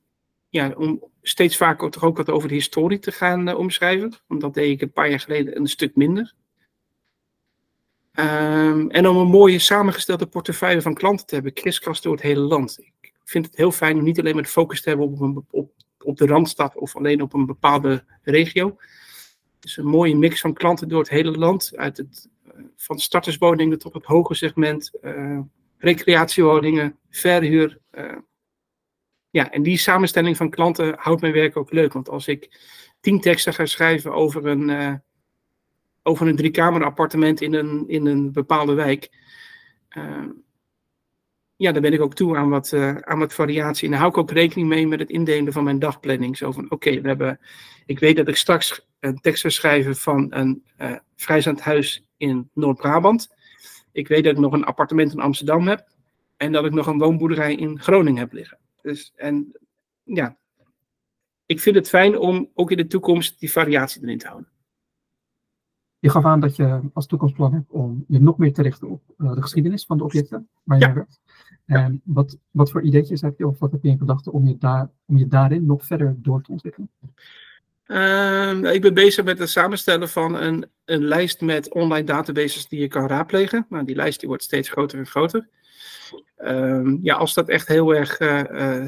[0.50, 4.13] ja, om steeds vaker toch ook wat over de historie te gaan omschrijven.
[4.28, 6.34] Want dat deed ik een paar jaar geleden een stuk minder.
[8.13, 12.39] Um, en om een mooie samengestelde portefeuille van klanten te hebben, kriskast door het hele
[12.41, 12.80] land.
[13.02, 15.46] Ik vind het heel fijn om niet alleen maar de focus te hebben op, een,
[15.50, 15.72] op,
[16.04, 18.78] op de Randstad of alleen op een bepaalde regio.
[19.60, 21.72] Dus een mooie mix van klanten door het hele land.
[21.76, 24.91] Uit het, uh, van starterswoningen tot het hoge segment,
[25.84, 27.80] recreatiewoningen, verhuur.
[27.91, 28.17] Uh,
[29.30, 31.93] ja, en die samenstelling van klanten houdt mijn werk ook leuk.
[31.93, 32.60] Want als ik
[33.00, 35.02] tien teksten ga schrijven over een,
[36.04, 39.10] over een driekamer appartement in een, in een bepaalde wijk
[41.63, 43.86] ja, dan ben ik ook toe aan wat, uh, aan wat variatie.
[43.86, 46.38] En dan hou ik ook rekening mee met het indelen van mijn dagplanning.
[46.38, 47.39] Zo van, oké, we hebben,
[47.86, 50.63] ik weet dat ik straks een tekst ga schrijven van een
[51.28, 53.36] uh, huis in Noord-Brabant.
[53.93, 55.88] Ik weet dat ik nog een appartement in Amsterdam heb
[56.38, 58.58] en dat ik nog een woonboerderij in Groningen heb liggen.
[58.82, 59.51] Dus, en
[60.03, 60.38] ja,
[61.45, 64.51] ik vind het fijn om ook in de toekomst die variatie erin te houden.
[65.99, 69.01] Je gaf aan dat je als toekomstplan hebt om je nog meer te richten op
[69.17, 70.93] uh, de geschiedenis van de objecten waar je ja.
[70.93, 71.21] werkt.
[71.65, 74.58] En wat, wat voor ideetjes heb je of wat heb je in gedachten om je,
[74.58, 76.89] daar, om je daarin nog verder door te ontwikkelen?
[77.88, 82.80] Uh, ik ben bezig met het samenstellen van een, een lijst met online databases die
[82.80, 83.65] je kan raadplegen.
[83.69, 85.48] Nou, die lijst die wordt steeds groter en groter.
[86.38, 88.41] Uh, ja, als dat echt heel erg, uh,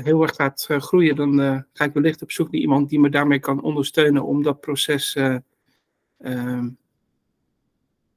[0.03, 3.09] heel erg gaat uh, groeien, dan ga ik wellicht op zoek naar iemand die me
[3.09, 5.15] daarmee kan ondersteunen om dat proces
[6.17, 6.69] ehm,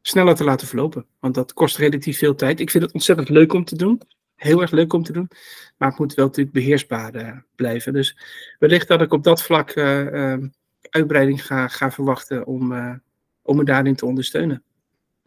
[0.03, 1.07] sneller te laten verlopen.
[1.21, 2.61] Want dat kost relatief veel tijd.
[2.61, 4.03] Ik vind het ontzettend leuk om te doen.
[4.35, 5.31] Heel erg leuk om te doen.
[5.77, 7.93] Maar het moet wel natuurlijk beheersbaar blijven.
[7.93, 8.19] Dus
[8.59, 10.47] wellicht dat ik op dat vlak ehm,
[10.91, 12.73] uitbreiding ga, verwachten om,
[13.43, 14.63] om me daarin te ondersteunen.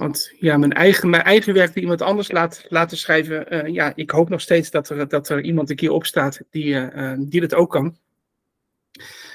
[0.02, 3.54] Want ja, mijn eigen, mijn eigen werk die iemand anders laat, laten schrijven.
[3.54, 6.66] Uh, ja, ik hoop nog steeds dat er, dat er iemand een keer opstaat die,
[6.66, 7.98] uh, die dat ook kan.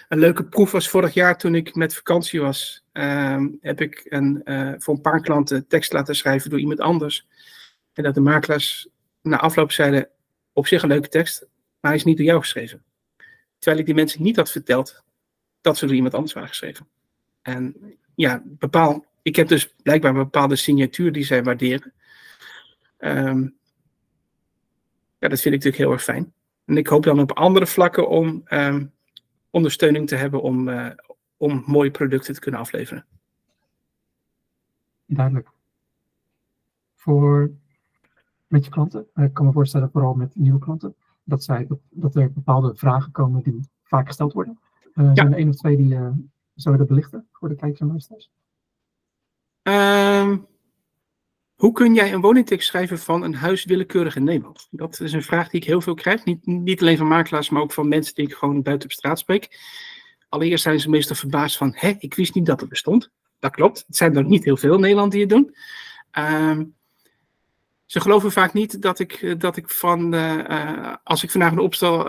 [0.08, 2.84] Een leuke proef was vorig jaar toen ik met vakantie was.
[2.92, 4.42] Uh, heb ik een,
[4.78, 7.26] voor een paar klanten tekst laten schrijven door iemand anders.
[7.92, 8.88] En dat de makelaars
[9.22, 10.08] na afloop zeiden:
[10.52, 11.40] op zich een leuke tekst,
[11.80, 12.84] maar hij is niet door jou geschreven.
[13.58, 15.04] Terwijl ik die mensen niet had verteld
[15.66, 16.86] dat ze door iemand anders waren geschreven.
[17.42, 17.76] En
[18.14, 21.92] ja, bepaal ik heb dus blijkbaar een bepaalde signatuur die zij waarderen.
[22.98, 23.56] Um,
[25.18, 26.32] ja, dat vind ik natuurlijk heel erg fijn.
[26.64, 28.92] En ik hoop dan op andere vlakken om um,
[29.50, 30.90] ondersteuning te hebben om, uh,
[31.36, 33.06] om mooie producten te kunnen afleveren.
[35.06, 35.48] Duidelijk.
[36.94, 37.50] Voor
[38.46, 42.32] met je klanten, ik kan me voorstellen, vooral met nieuwe klanten, dat, zij, dat er
[42.32, 44.58] bepaalde vragen komen die vaak gesteld worden.
[44.96, 45.14] Uh, ja.
[45.14, 46.08] Zijn er één of twee die uh,
[46.54, 48.30] zouden belichten voor de kijkers en luisteraars?
[49.62, 50.46] Um,
[51.54, 54.68] hoe kun jij een woningtekst schrijven van een huis willekeurig in Nederland?
[54.70, 56.24] Dat is een vraag die ik heel veel krijg.
[56.24, 59.18] Niet, niet alleen van makelaars, maar ook van mensen die ik gewoon buiten op straat
[59.18, 59.58] spreek.
[60.28, 63.10] Allereerst zijn ze meestal verbaasd van, hé, ik wist niet dat het bestond.
[63.38, 63.84] Dat klopt.
[63.86, 65.54] Het zijn er niet heel veel in Nederland die het doen.
[66.18, 66.74] Um,
[67.86, 71.58] ze geloven vaak niet dat ik, dat ik van, uh, uh, als ik vandaag een,
[71.58, 72.06] opstel,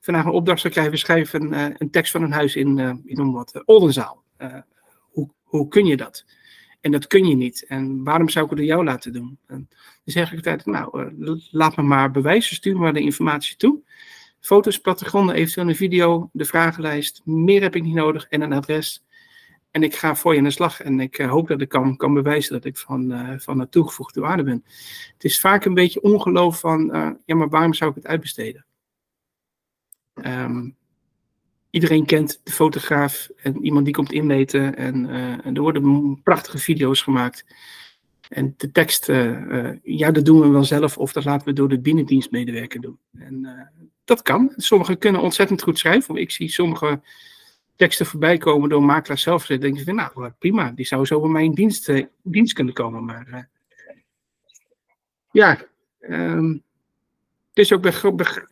[0.00, 3.62] vandaag een opdracht zou krijgen, schrijf een, een tekst van een huis in, in wat,
[3.64, 4.22] Oldenzaal.
[5.10, 6.24] hoe, hoe kun je dat?
[6.80, 7.64] En dat kun je niet.
[7.66, 9.38] En waarom zou ik het door jou laten doen?
[9.46, 11.12] En dan zeg ik altijd, nou,
[11.50, 13.80] laat me maar bewijzen, stuur maar de informatie toe.
[14.40, 17.22] Foto's, plattegronden, eventueel een video, de vragenlijst.
[17.24, 19.04] Meer heb ik niet nodig en een adres.
[19.78, 20.80] En ik ga voor je aan de slag.
[20.80, 23.68] En ik uh, hoop dat ik kan, kan bewijzen dat ik van, uh, van de
[23.68, 24.64] toegevoegde waarde ben.
[25.12, 26.86] Het is vaak een beetje ongeloof van,
[27.24, 28.64] ja, maar waarom zou ik het uitbesteden?
[30.14, 30.76] Um,
[31.70, 34.76] iedereen kent de fotograaf en iemand die komt inmeten.
[34.76, 35.08] En,
[35.42, 37.44] en er worden prachtige video's gemaakt.
[38.28, 39.06] En de tekst,
[39.82, 42.98] ja, dat doen we wel zelf of dat laten we door de binnendienstmedewerker doen.
[43.18, 43.68] En
[44.04, 44.52] dat kan.
[44.56, 46.16] Sommigen kunnen ontzettend goed schrijven.
[46.16, 47.00] Ik zie sommige
[47.78, 49.46] teksten voorbij komen door makelaars zelf.
[49.46, 53.04] Dan denk je, nou prima, die zou zo bij mij in dienst, dienst kunnen komen.
[53.04, 53.48] Maar
[55.30, 55.58] ja,
[56.00, 56.62] um,
[57.54, 57.92] ook bij,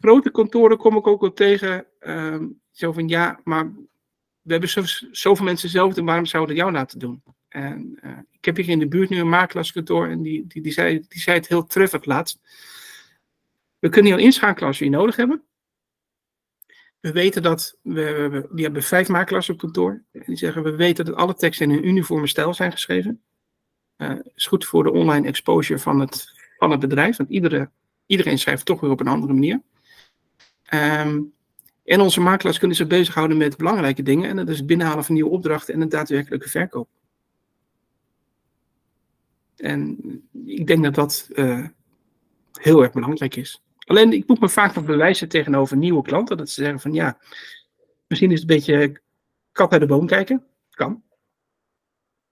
[0.00, 1.86] grote kantoren kom ik ook wel tegen.
[2.00, 3.72] Um, zo van ja, maar
[4.42, 7.22] we hebben zo, zoveel mensen zelf, en waarom zouden we jou laten doen?
[7.48, 7.98] En
[8.30, 11.20] ik heb hier in de buurt nu een makelaarskantoor en die, die, die, zei, die
[11.20, 12.40] zei het heel treffend laatst.
[13.78, 15.42] We kunnen jou inschakelen als we je nodig hebben.
[17.00, 20.02] We weten dat, we, die hebben vijf makelaars op kantoor.
[20.12, 23.22] Die zeggen, we weten dat alle teksten in een uniforme stijl zijn geschreven.
[23.96, 27.70] Uh, is goed voor de online exposure van het, van bedrijf, want iedere,
[28.06, 29.62] iedereen schrijft toch weer op een andere manier.
[30.74, 31.34] Um,
[31.84, 34.28] en onze makelaars kunnen zich bezighouden met belangrijke dingen.
[34.28, 36.88] En dat is het binnenhalen van nieuwe opdrachten en een daadwerkelijke verkoop.
[39.56, 39.98] En
[40.44, 41.66] ik denk dat dat uh,
[42.52, 43.62] heel erg belangrijk is.
[43.86, 46.36] Alleen ik moet me vaak nog bewijzen tegenover nieuwe klanten.
[46.36, 47.18] Dat ze zeggen van ja,
[48.06, 49.00] misschien is het een beetje
[49.52, 50.46] kat uit de boom kijken.
[50.70, 51.02] Kan.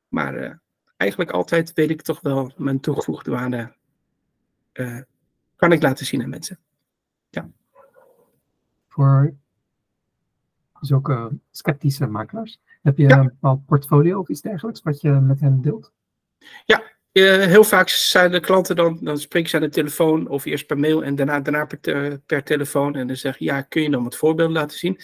[0.08, 0.52] Maar uh,
[0.96, 3.74] eigenlijk altijd weet ik toch wel mijn toegevoegde waarde.
[4.72, 5.00] Uh,
[5.56, 6.58] kan ik laten zien aan mensen.
[7.30, 7.50] Ja.
[8.88, 9.34] Voor
[10.80, 12.60] zulke sceptische makelaars.
[12.82, 15.92] Heb je een bepaald portfolio of iets dergelijks wat je met hen deelt?
[16.64, 16.82] Ja,
[17.22, 20.78] heel vaak zijn de klanten dan, dan spreken ze aan de telefoon of eerst per
[20.78, 24.16] mail en daarna, daarna per, per telefoon en dan zeggen ja, kun je dan wat
[24.16, 25.00] voorbeelden laten zien?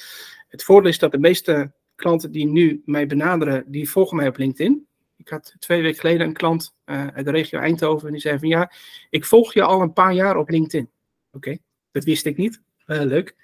[0.49, 4.37] Het voordeel is dat de meeste klanten die nu mij benaderen, die volgen mij op
[4.37, 4.87] LinkedIn.
[5.16, 8.38] Ik had twee weken geleden een klant uh, uit de regio Eindhoven en die zei
[8.38, 8.73] van ja,
[9.11, 10.90] ik volg je al een paar jaar op LinkedIn.
[11.33, 11.59] Oké,
[11.92, 12.61] dat wist ik niet.
[12.87, 13.35] Uh, leuk.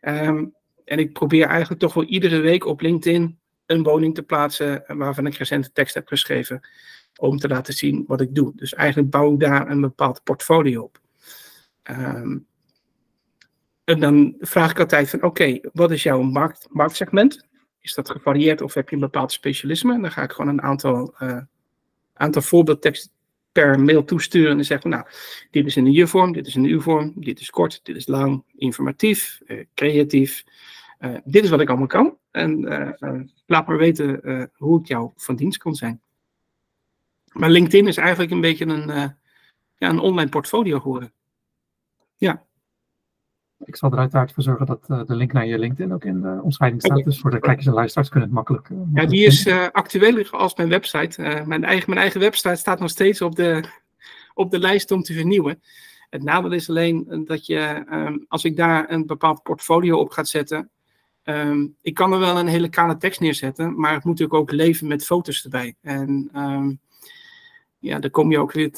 [0.00, 4.84] Um, en ik probeer eigenlijk toch wel iedere week op LinkedIn een woning te plaatsen
[4.86, 6.60] waarvan ik recent tekst heb geschreven.
[7.18, 8.52] Om te laten zien wat ik doe.
[8.56, 11.00] Dus eigenlijk bouw ik daar een bepaald portfolio op.
[11.90, 12.46] Um,
[13.84, 17.46] en dan vraag ik altijd van oké, wat is jouw markt, marktsegment?
[17.80, 19.94] Is dat gevarieerd of heb je een bepaald specialisme?
[19.94, 21.40] En dan ga ik gewoon een aantal, uh,
[22.14, 23.10] aantal voorbeeldteksten
[23.52, 25.06] per mail toesturen en dan zeggen nou,
[25.50, 28.06] dit is in de je-vorm, dit is in de u-vorm, dit is kort, dit is
[28.06, 30.44] lang, informatief, uh, creatief.
[31.00, 32.16] Uh, dit is wat ik allemaal kan.
[32.30, 32.60] En
[33.46, 36.00] laat maar weten hoe ik jou van dienst kan zijn.
[37.38, 38.86] Maar LinkedIn is eigenlijk een beetje een,
[39.76, 41.12] ja, een online portfolio geworden.
[42.16, 42.46] Ja.
[43.64, 46.20] Ik zal er uiteraard voor zorgen dat uh, de link naar je LinkedIn ook in
[46.20, 47.04] de omschrijving staat.
[47.04, 48.68] Dus voor de kijkers en luisteraars kunnen het makkelijk.
[48.68, 51.42] Uh, ja, die is actueler als mijn website.
[51.46, 53.64] mijn, eigen, mijn eigen website staat nog steeds op de,
[54.34, 55.62] op de lijst om te vernieuwen.
[56.10, 60.24] Het nadeel is alleen dat je, um, als ik daar een bepaald portfolio op ga
[60.24, 60.70] zetten,
[61.24, 64.50] um, ik kan er wel een hele kale tekst neerzetten, maar het moet natuurlijk ook
[64.50, 65.74] leven met foto's erbij.
[65.80, 66.80] En um,
[67.78, 68.70] ja, dan kom je ook weer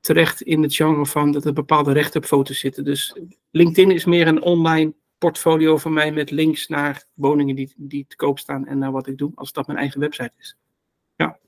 [0.00, 2.84] terecht in het genre van dat er bepaalde rechten op foto's zitten.
[2.84, 3.16] Dus
[3.50, 8.16] LinkedIn is meer een online portfolio van mij met links naar woningen die, die te
[8.16, 10.56] koop staan en naar wat ik doe, als dat mijn eigen website is.
[11.16, 11.38] Ja.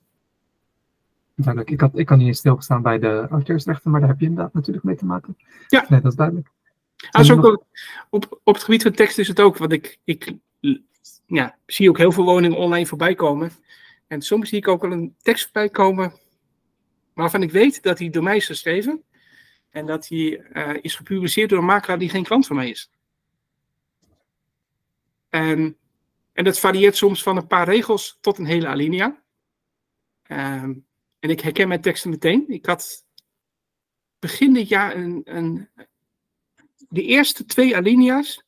[1.34, 1.70] Duidelijk.
[1.70, 4.54] Ik, had, ik kan niet eens stilgestaan bij de auteursrechten, maar daar heb je inderdaad
[4.54, 5.36] natuurlijk mee te maken.
[5.68, 5.86] Ja.
[5.88, 6.48] Nee, dat is duidelijk.
[7.10, 7.64] Als ook
[8.10, 10.32] op, op het gebied van tekst is het ook, want ik, ik
[11.26, 13.50] ja, zie ook heel veel woningen online voorbij komen.
[14.06, 16.12] En soms zie ik ook wel een tekst voorbij komen
[17.14, 19.02] waarvan ik weet dat hij door mij is geschreven
[19.70, 22.90] en dat hij uh, is gepubliceerd door een makelaar die geen klant van mij is.
[25.28, 25.76] En,
[26.32, 29.22] en dat varieert soms van een paar regels tot een hele alinea.
[30.28, 30.86] Um,
[31.18, 32.44] en ik herken mijn teksten meteen.
[32.48, 33.06] Ik had
[34.18, 35.68] begin dit jaar een, een,
[36.88, 38.42] de eerste twee alinea's,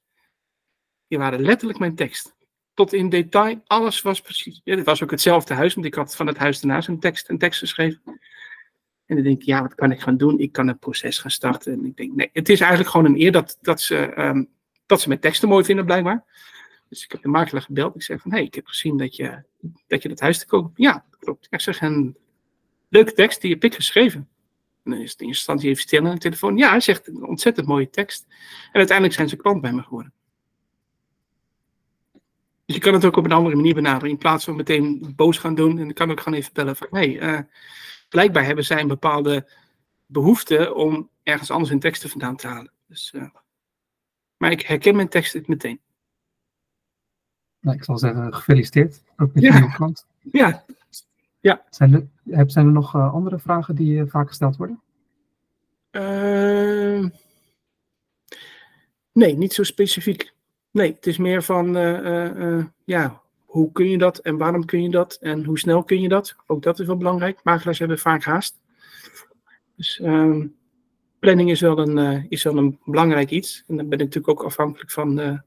[1.09, 2.35] die waren letterlijk mijn tekst.
[2.74, 4.61] Tot in detail, alles was precies.
[4.64, 7.38] Ja, was ook hetzelfde huis, want ik had van het huis daarnaast een tekst, een
[7.38, 8.20] tekst geschreven.
[9.07, 10.38] En dan denk ik, ja, wat kan ik gaan doen?
[10.38, 11.73] Ik kan het proces gaan starten.
[11.73, 14.49] En ik denk, nee, het is eigenlijk gewoon een eer dat, dat, ze, um,
[14.87, 16.25] dat ze mijn teksten mooi vinden, blijkbaar.
[16.88, 17.95] Dus ik heb de makelaar gebeld.
[17.95, 19.43] Ik zeg van, hé, hey, ik heb gezien dat je,
[19.87, 21.47] dat je dat huis te koop Ja, klopt.
[21.51, 22.17] Ik zeg, een
[22.88, 24.29] leuke tekst, die heb ik geschreven.
[24.85, 26.57] En dan is het in eerste instantie even stil aan de telefoon.
[26.57, 28.27] Ja, hij zegt, een ontzettend mooie tekst.
[28.73, 30.12] En uiteindelijk zijn ze klant bij me geworden.
[32.67, 34.11] Dus je kan het ook op een andere manier benaderen.
[34.11, 35.79] In plaats van meteen boos gaan doen.
[35.79, 37.38] En dan kan ik gewoon even bellen van, hé, uh,
[38.14, 39.46] blijkbaar hebben zij een bepaalde
[40.07, 42.72] behoefte om ergens anders hun teksten vandaan te halen.
[42.87, 43.29] Dus, uh,
[44.37, 45.81] maar ik herken mijn teksten meteen.
[47.61, 49.03] Nou, ik zal zeggen, gefeliciteerd.
[49.16, 49.57] Ook met ja.
[49.57, 50.07] je klant.
[50.33, 50.64] Ja.
[51.40, 51.64] ja.
[51.70, 54.81] Zijn, er, zijn er nog uh, andere vragen die uh, vaak gesteld worden?
[55.90, 57.09] Ehm,
[59.12, 60.35] nee, niet zo specifiek.
[60.70, 61.72] Nee, het is meer van,
[62.85, 63.22] ja,
[63.55, 66.37] hoe kun je dat en waarom kun je dat en hoe snel kun je dat?
[66.47, 67.40] Ook dat is wel belangrijk.
[67.43, 68.61] Makelaars hebben vaak haast.
[69.77, 70.45] Dus uh,
[71.19, 73.64] planning is wel, een, uh, is wel een belangrijk iets.
[73.67, 75.38] En dan ben ik natuurlijk ook afhankelijk van, uh,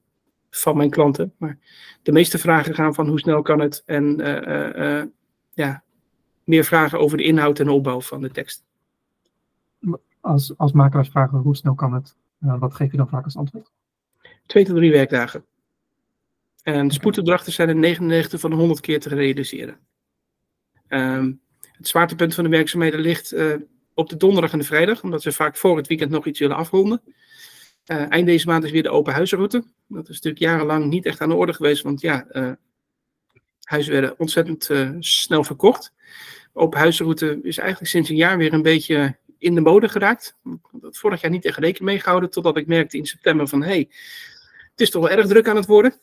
[0.50, 1.34] van mijn klanten.
[1.38, 1.58] Maar
[2.02, 5.04] de meeste vragen gaan van hoe snel kan het en uh,
[5.54, 5.84] ja,
[6.44, 8.64] meer vragen over de inhoud en opbouw van de tekst.
[10.22, 13.72] Als, als makelaars vragen hoe snel kan het, wat geef je dan vaak als antwoord?
[14.46, 15.46] Twee tot drie werkdagen.
[16.68, 19.80] En spoedopdrachten zijn in 99 van de 100 keer te realiseren.
[20.90, 23.56] Um, het zwaartepunt van de werkzaamheden ligt uh,
[23.94, 26.56] op de donderdag en de vrijdag, omdat we vaak voor het weekend nog iets willen
[26.56, 27.02] afronden.
[27.86, 29.64] Uh, eind deze maand is weer de open huizenroute.
[29.88, 32.52] Dat is natuurlijk jarenlang niet echt aan de orde geweest, want ja, uh,
[33.62, 35.94] huizen werden ontzettend snel verkocht.
[36.54, 40.38] Open huizenroute is eigenlijk sinds een jaar weer een beetje in de mode geraakt.
[40.72, 43.68] Dat vorig jaar niet echt rekening mee gehouden, totdat ik merkte in september van hé,
[43.68, 43.90] hey,
[44.72, 46.00] het is toch wel erg druk aan het worden.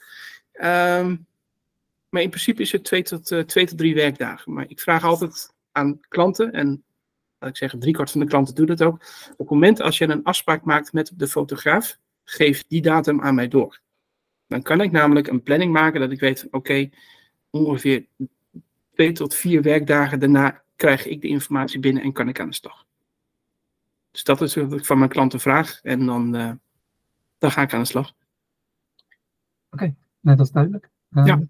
[0.54, 1.26] Um,
[2.08, 4.52] maar in principe is het twee tot, uh, twee tot drie werkdagen.
[4.52, 6.84] Maar ik vraag altijd aan klanten, en
[7.38, 8.94] laat ik zeggen, driekwart van de klanten doen dat ook.
[9.30, 13.34] Op het moment als je een afspraak maakt met de fotograaf, geef die datum aan
[13.34, 13.80] mij door.
[14.46, 16.90] Dan kan ik namelijk een planning maken dat ik weet, oké,
[17.50, 18.06] ongeveer
[18.94, 22.54] twee tot vier werkdagen daarna krijg ik de informatie binnen en kan ik aan de
[22.54, 22.84] slag.
[24.10, 26.52] Dus dat is wat ik van mijn klanten vraag en dan, uh,
[27.38, 28.12] dan ga ik aan de slag.
[29.70, 29.94] Oké,
[30.24, 30.90] Nee, dat is duidelijk.
[31.10, 31.40] Um, ja.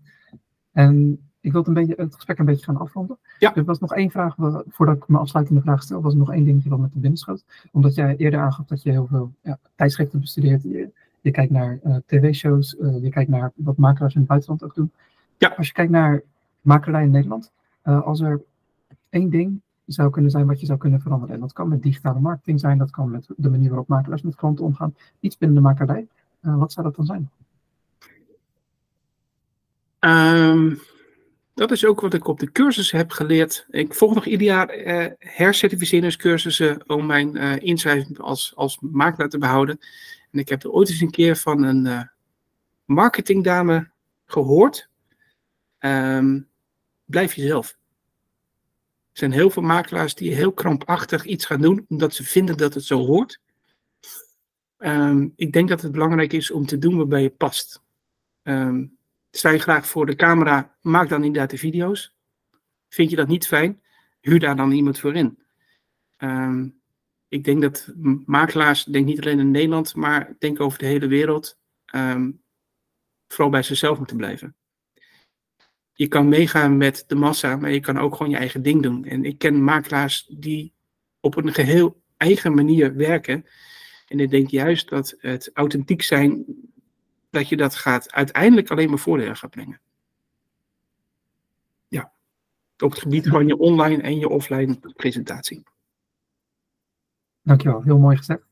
[0.73, 3.19] En ik wil het, een beetje, het gesprek een beetje gaan afronden.
[3.39, 3.55] Ja.
[3.55, 4.35] Er was nog één vraag,
[4.69, 7.45] voordat ik mijn afsluitende vraag stel, was er nog één dingetje wat met de binnenschoot.
[7.73, 10.63] Omdat jij eerder aangaf dat je heel veel ja, tijdschriften bestudeert.
[10.63, 14.65] Je, je kijkt naar uh, tv-shows, uh, je kijkt naar wat makelaars in het buitenland
[14.65, 14.93] ook doen.
[15.37, 15.55] Ja.
[15.57, 16.23] Als je kijkt naar
[16.61, 17.53] makelarij in Nederland,
[17.83, 18.43] als er
[19.09, 21.35] één ding zou kunnen zijn wat je zou kunnen veranderen.
[21.35, 24.35] En dat kan met digitale marketing zijn, dat kan met de manier waarop makelaars met
[24.35, 24.95] klanten omgaan.
[25.21, 26.09] Iets binnen de makelarij.
[26.41, 27.31] wat zou dat dan zijn?
[30.05, 30.81] Um,
[31.55, 33.67] dat is ook wat ik op de cursussen heb geleerd.
[33.71, 39.39] Ik volg nog ieder jaar uh, hercertificeringscursussen om mijn uh, inschrijving als, als makelaar te
[39.39, 39.79] behouden.
[40.31, 42.03] En ik heb er ooit eens een keer van een uh,
[42.85, 43.91] marketingdame
[44.27, 44.89] gehoord.
[45.81, 46.49] Um,
[47.05, 47.77] blijf jezelf.
[49.13, 52.75] Er zijn heel veel makelaars die heel krampachtig iets gaan doen omdat ze vinden dat
[52.75, 53.41] het zo hoort.
[54.79, 57.83] Um, ik denk dat het belangrijk is om te doen waarbij je past.
[58.43, 58.97] Um,
[59.37, 62.17] sta je graag voor de camera, maak dan inderdaad de video's.
[62.89, 63.83] Vind je dat niet fijn,
[64.21, 65.39] huur daar dan iemand voor in.
[66.19, 66.81] Um,
[67.29, 67.93] ik denk dat
[68.27, 71.59] makelaars, denk niet alleen in Nederland, maar denk over de hele wereld,
[73.29, 74.57] vooral bij zichzelf moeten blijven
[75.95, 79.05] je kan meegaan met de massa, maar je kan ook gewoon je eigen ding doen.
[79.05, 80.73] En ik ken makelaars die
[81.21, 83.47] op een geheel eigen manier werken.
[84.09, 86.45] En ik denk juist dat het authentiek zijn,
[87.35, 89.81] dat je dat gaat uiteindelijk alleen maar voordelen gaat brengen.
[91.89, 92.13] Ja,
[92.79, 95.63] op het gebied van je online en je offline presentatie.
[97.43, 98.43] Dankjewel, heel mooi gezegd.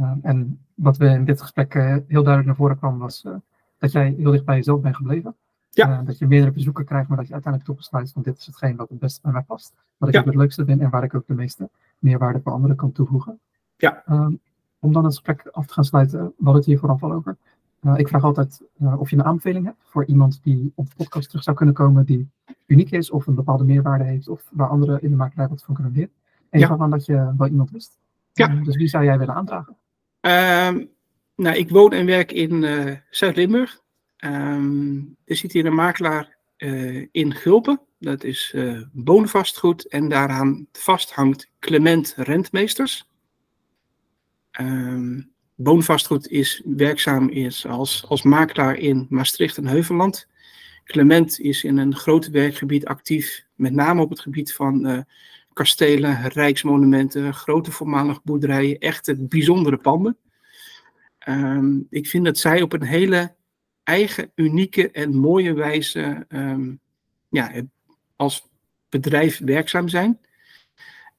[0.00, 3.36] Uh, en wat we in dit gesprek uh, heel duidelijk naar voren kwam, was uh,
[3.78, 5.36] dat jij heel dicht bij jezelf bent gebleven.
[5.70, 5.88] Ja.
[5.88, 8.46] Uh, dat je meerdere bezoeken krijgt, maar dat je uiteindelijk toch besluit van dit is
[8.46, 9.74] hetgeen wat het beste bij mij past.
[9.96, 12.76] Wat ik ook het leukste vind en waar ik ook de meeste meerwaarde voor anderen
[12.76, 13.40] kan toevoegen.
[13.76, 14.02] Ja.
[14.08, 14.40] Um,
[14.78, 17.36] om dan het gesprek af te gaan sluiten, we hadden het hier vooraf al over.
[17.82, 20.94] Uh, ik vraag altijd uh, of je een aanbeveling hebt voor iemand die op de
[20.96, 22.28] podcast terug zou kunnen komen, die
[22.66, 25.74] uniek is of een bepaalde meerwaarde heeft of waar anderen in de makerij wat van
[25.74, 26.10] kunnen leren.
[26.50, 27.98] En je gaf aan dat je wel iemand wist.
[28.32, 28.50] Ja.
[28.50, 29.76] Uh, dus wie zou jij willen aandragen?
[30.20, 30.88] Um,
[31.36, 32.66] nou, ik woon en werk in
[33.10, 33.80] Zuid-Limburg.
[34.24, 36.36] Um, er zit hier een makelaar
[37.10, 37.80] in Gulpen.
[37.98, 38.56] Dat is
[38.92, 43.08] woonvastgoed en daaraan vasthangt Clement Rentmeesters.
[44.60, 45.30] Um,
[45.62, 50.28] woonvastgoed is werkzaam is als, als makelaar in Maastricht en Heuvelland.
[50.84, 54.98] Clement is in een groot werkgebied actief, met name op het gebied van uh,
[55.52, 60.16] kastelen, rijksmonumenten, grote voormalige boerderijen, echte bijzondere panden.
[61.28, 63.34] Um, ik vind dat zij op een hele
[63.82, 66.80] eigen, unieke en mooie wijze um,
[67.28, 67.52] ja,
[68.16, 68.48] als
[68.88, 70.18] bedrijf werkzaam zijn.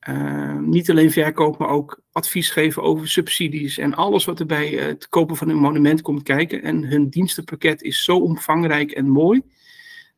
[0.09, 4.69] Uh, niet alleen verkoop, maar ook advies geven over subsidies en alles wat er bij
[4.69, 6.61] het kopen van een monument komt kijken.
[6.61, 9.41] En hun dienstenpakket is zo omvangrijk en mooi,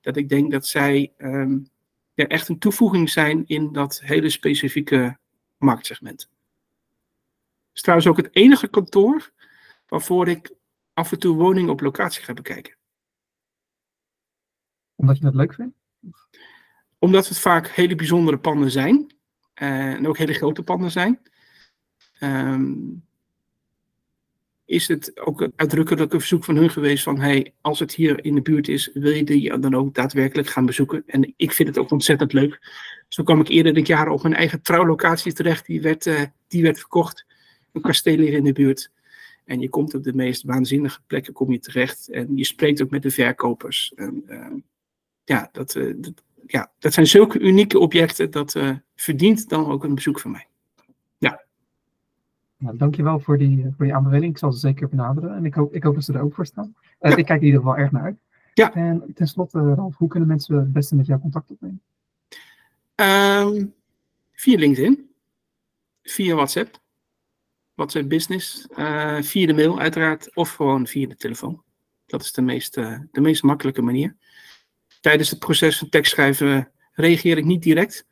[0.01, 1.69] dat ik denk dat zij um,
[2.13, 5.17] ja, echt een toevoeging zijn in dat hele specifieke
[5.57, 6.21] marktsegment.
[6.21, 6.31] Het
[7.73, 9.31] is trouwens ook het enige kantoor
[9.87, 10.53] waarvoor ik
[10.93, 12.75] af en toe woningen op locatie ga bekijken.
[14.95, 15.75] Omdat je dat leuk vindt?
[16.99, 19.15] Omdat het vaak hele bijzondere panden zijn.
[19.63, 21.19] Uh, en ook hele grote panden zijn.
[22.19, 23.03] Um,
[24.65, 28.35] is het ook een uitdrukkelijke verzoek van hun geweest van hey, als het hier in
[28.35, 31.03] de buurt is, wil je die dan ook daadwerkelijk gaan bezoeken?
[31.05, 32.59] En ik vind het ook ontzettend leuk.
[33.07, 36.63] Zo kwam ik eerder dit jaar op mijn eigen trouwlocatie terecht, die werd, uh, die
[36.63, 37.25] werd verkocht.
[37.71, 38.91] Een kasteel hier in de buurt.
[39.45, 42.09] En je komt op de meest waanzinnige plekken kom je terecht.
[42.09, 43.93] En je spreekt ook met de verkopers.
[43.95, 44.47] En, uh,
[45.23, 48.31] ja, dat, uh, dat, ja, dat zijn zulke unieke objecten.
[48.31, 50.47] Dat uh, verdient dan ook een bezoek van mij.
[51.17, 51.43] Ja.
[52.57, 54.31] Nou, dankjewel voor die, voor die aanbeveling.
[54.31, 55.35] Ik zal ze zeker benaderen.
[55.35, 56.75] En ik hoop, ik hoop dat ze er ook voor staan.
[56.99, 57.15] Ja.
[57.15, 58.17] Ik kijk in ieder geval erg naar uit.
[58.53, 58.73] Ja.
[58.73, 61.81] En tenslotte, Ralf, hoe kunnen mensen het beste met jou contact opnemen?
[62.95, 63.73] Um,
[64.33, 65.09] via LinkedIn.
[66.03, 66.81] Via WhatsApp.
[67.73, 68.67] WhatsApp Business.
[68.77, 70.35] Uh, via de mail uiteraard.
[70.35, 71.63] Of gewoon via de telefoon.
[72.05, 74.15] Dat is de meest, de meest makkelijke manier.
[75.03, 78.05] Tijdens het proces van tekstschrijven reageer ik niet direct.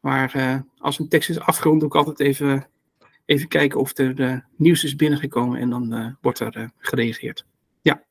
[0.00, 2.66] Maar uh, als een tekst is afgerond, doe ik altijd even,
[3.24, 5.60] even kijken of er nieuws is binnengekomen.
[5.60, 7.46] En dan wordt er gereageerd.
[7.82, 8.02] Ja.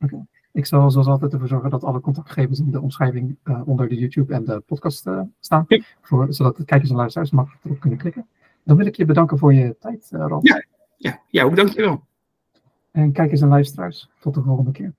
[0.00, 0.14] Oké.
[0.14, 0.26] Okay.
[0.52, 4.34] Ik zal zoals altijd ervoor zorgen dat alle contactgegevens in de omschrijving onder de YouTube
[4.34, 5.06] en de podcast
[5.40, 5.64] staan.
[5.68, 5.82] Ja.
[6.02, 8.26] Voor, zodat de kijkers en luisteraars makkelijk erop kunnen klikken.
[8.64, 10.46] Dan wil ik je bedanken voor je tijd, uh, Rob.
[10.46, 10.64] Ja,
[10.96, 12.06] ja, ja ook dankjewel.
[12.90, 14.94] En kijkers en luisteraars, tot de volgende keer.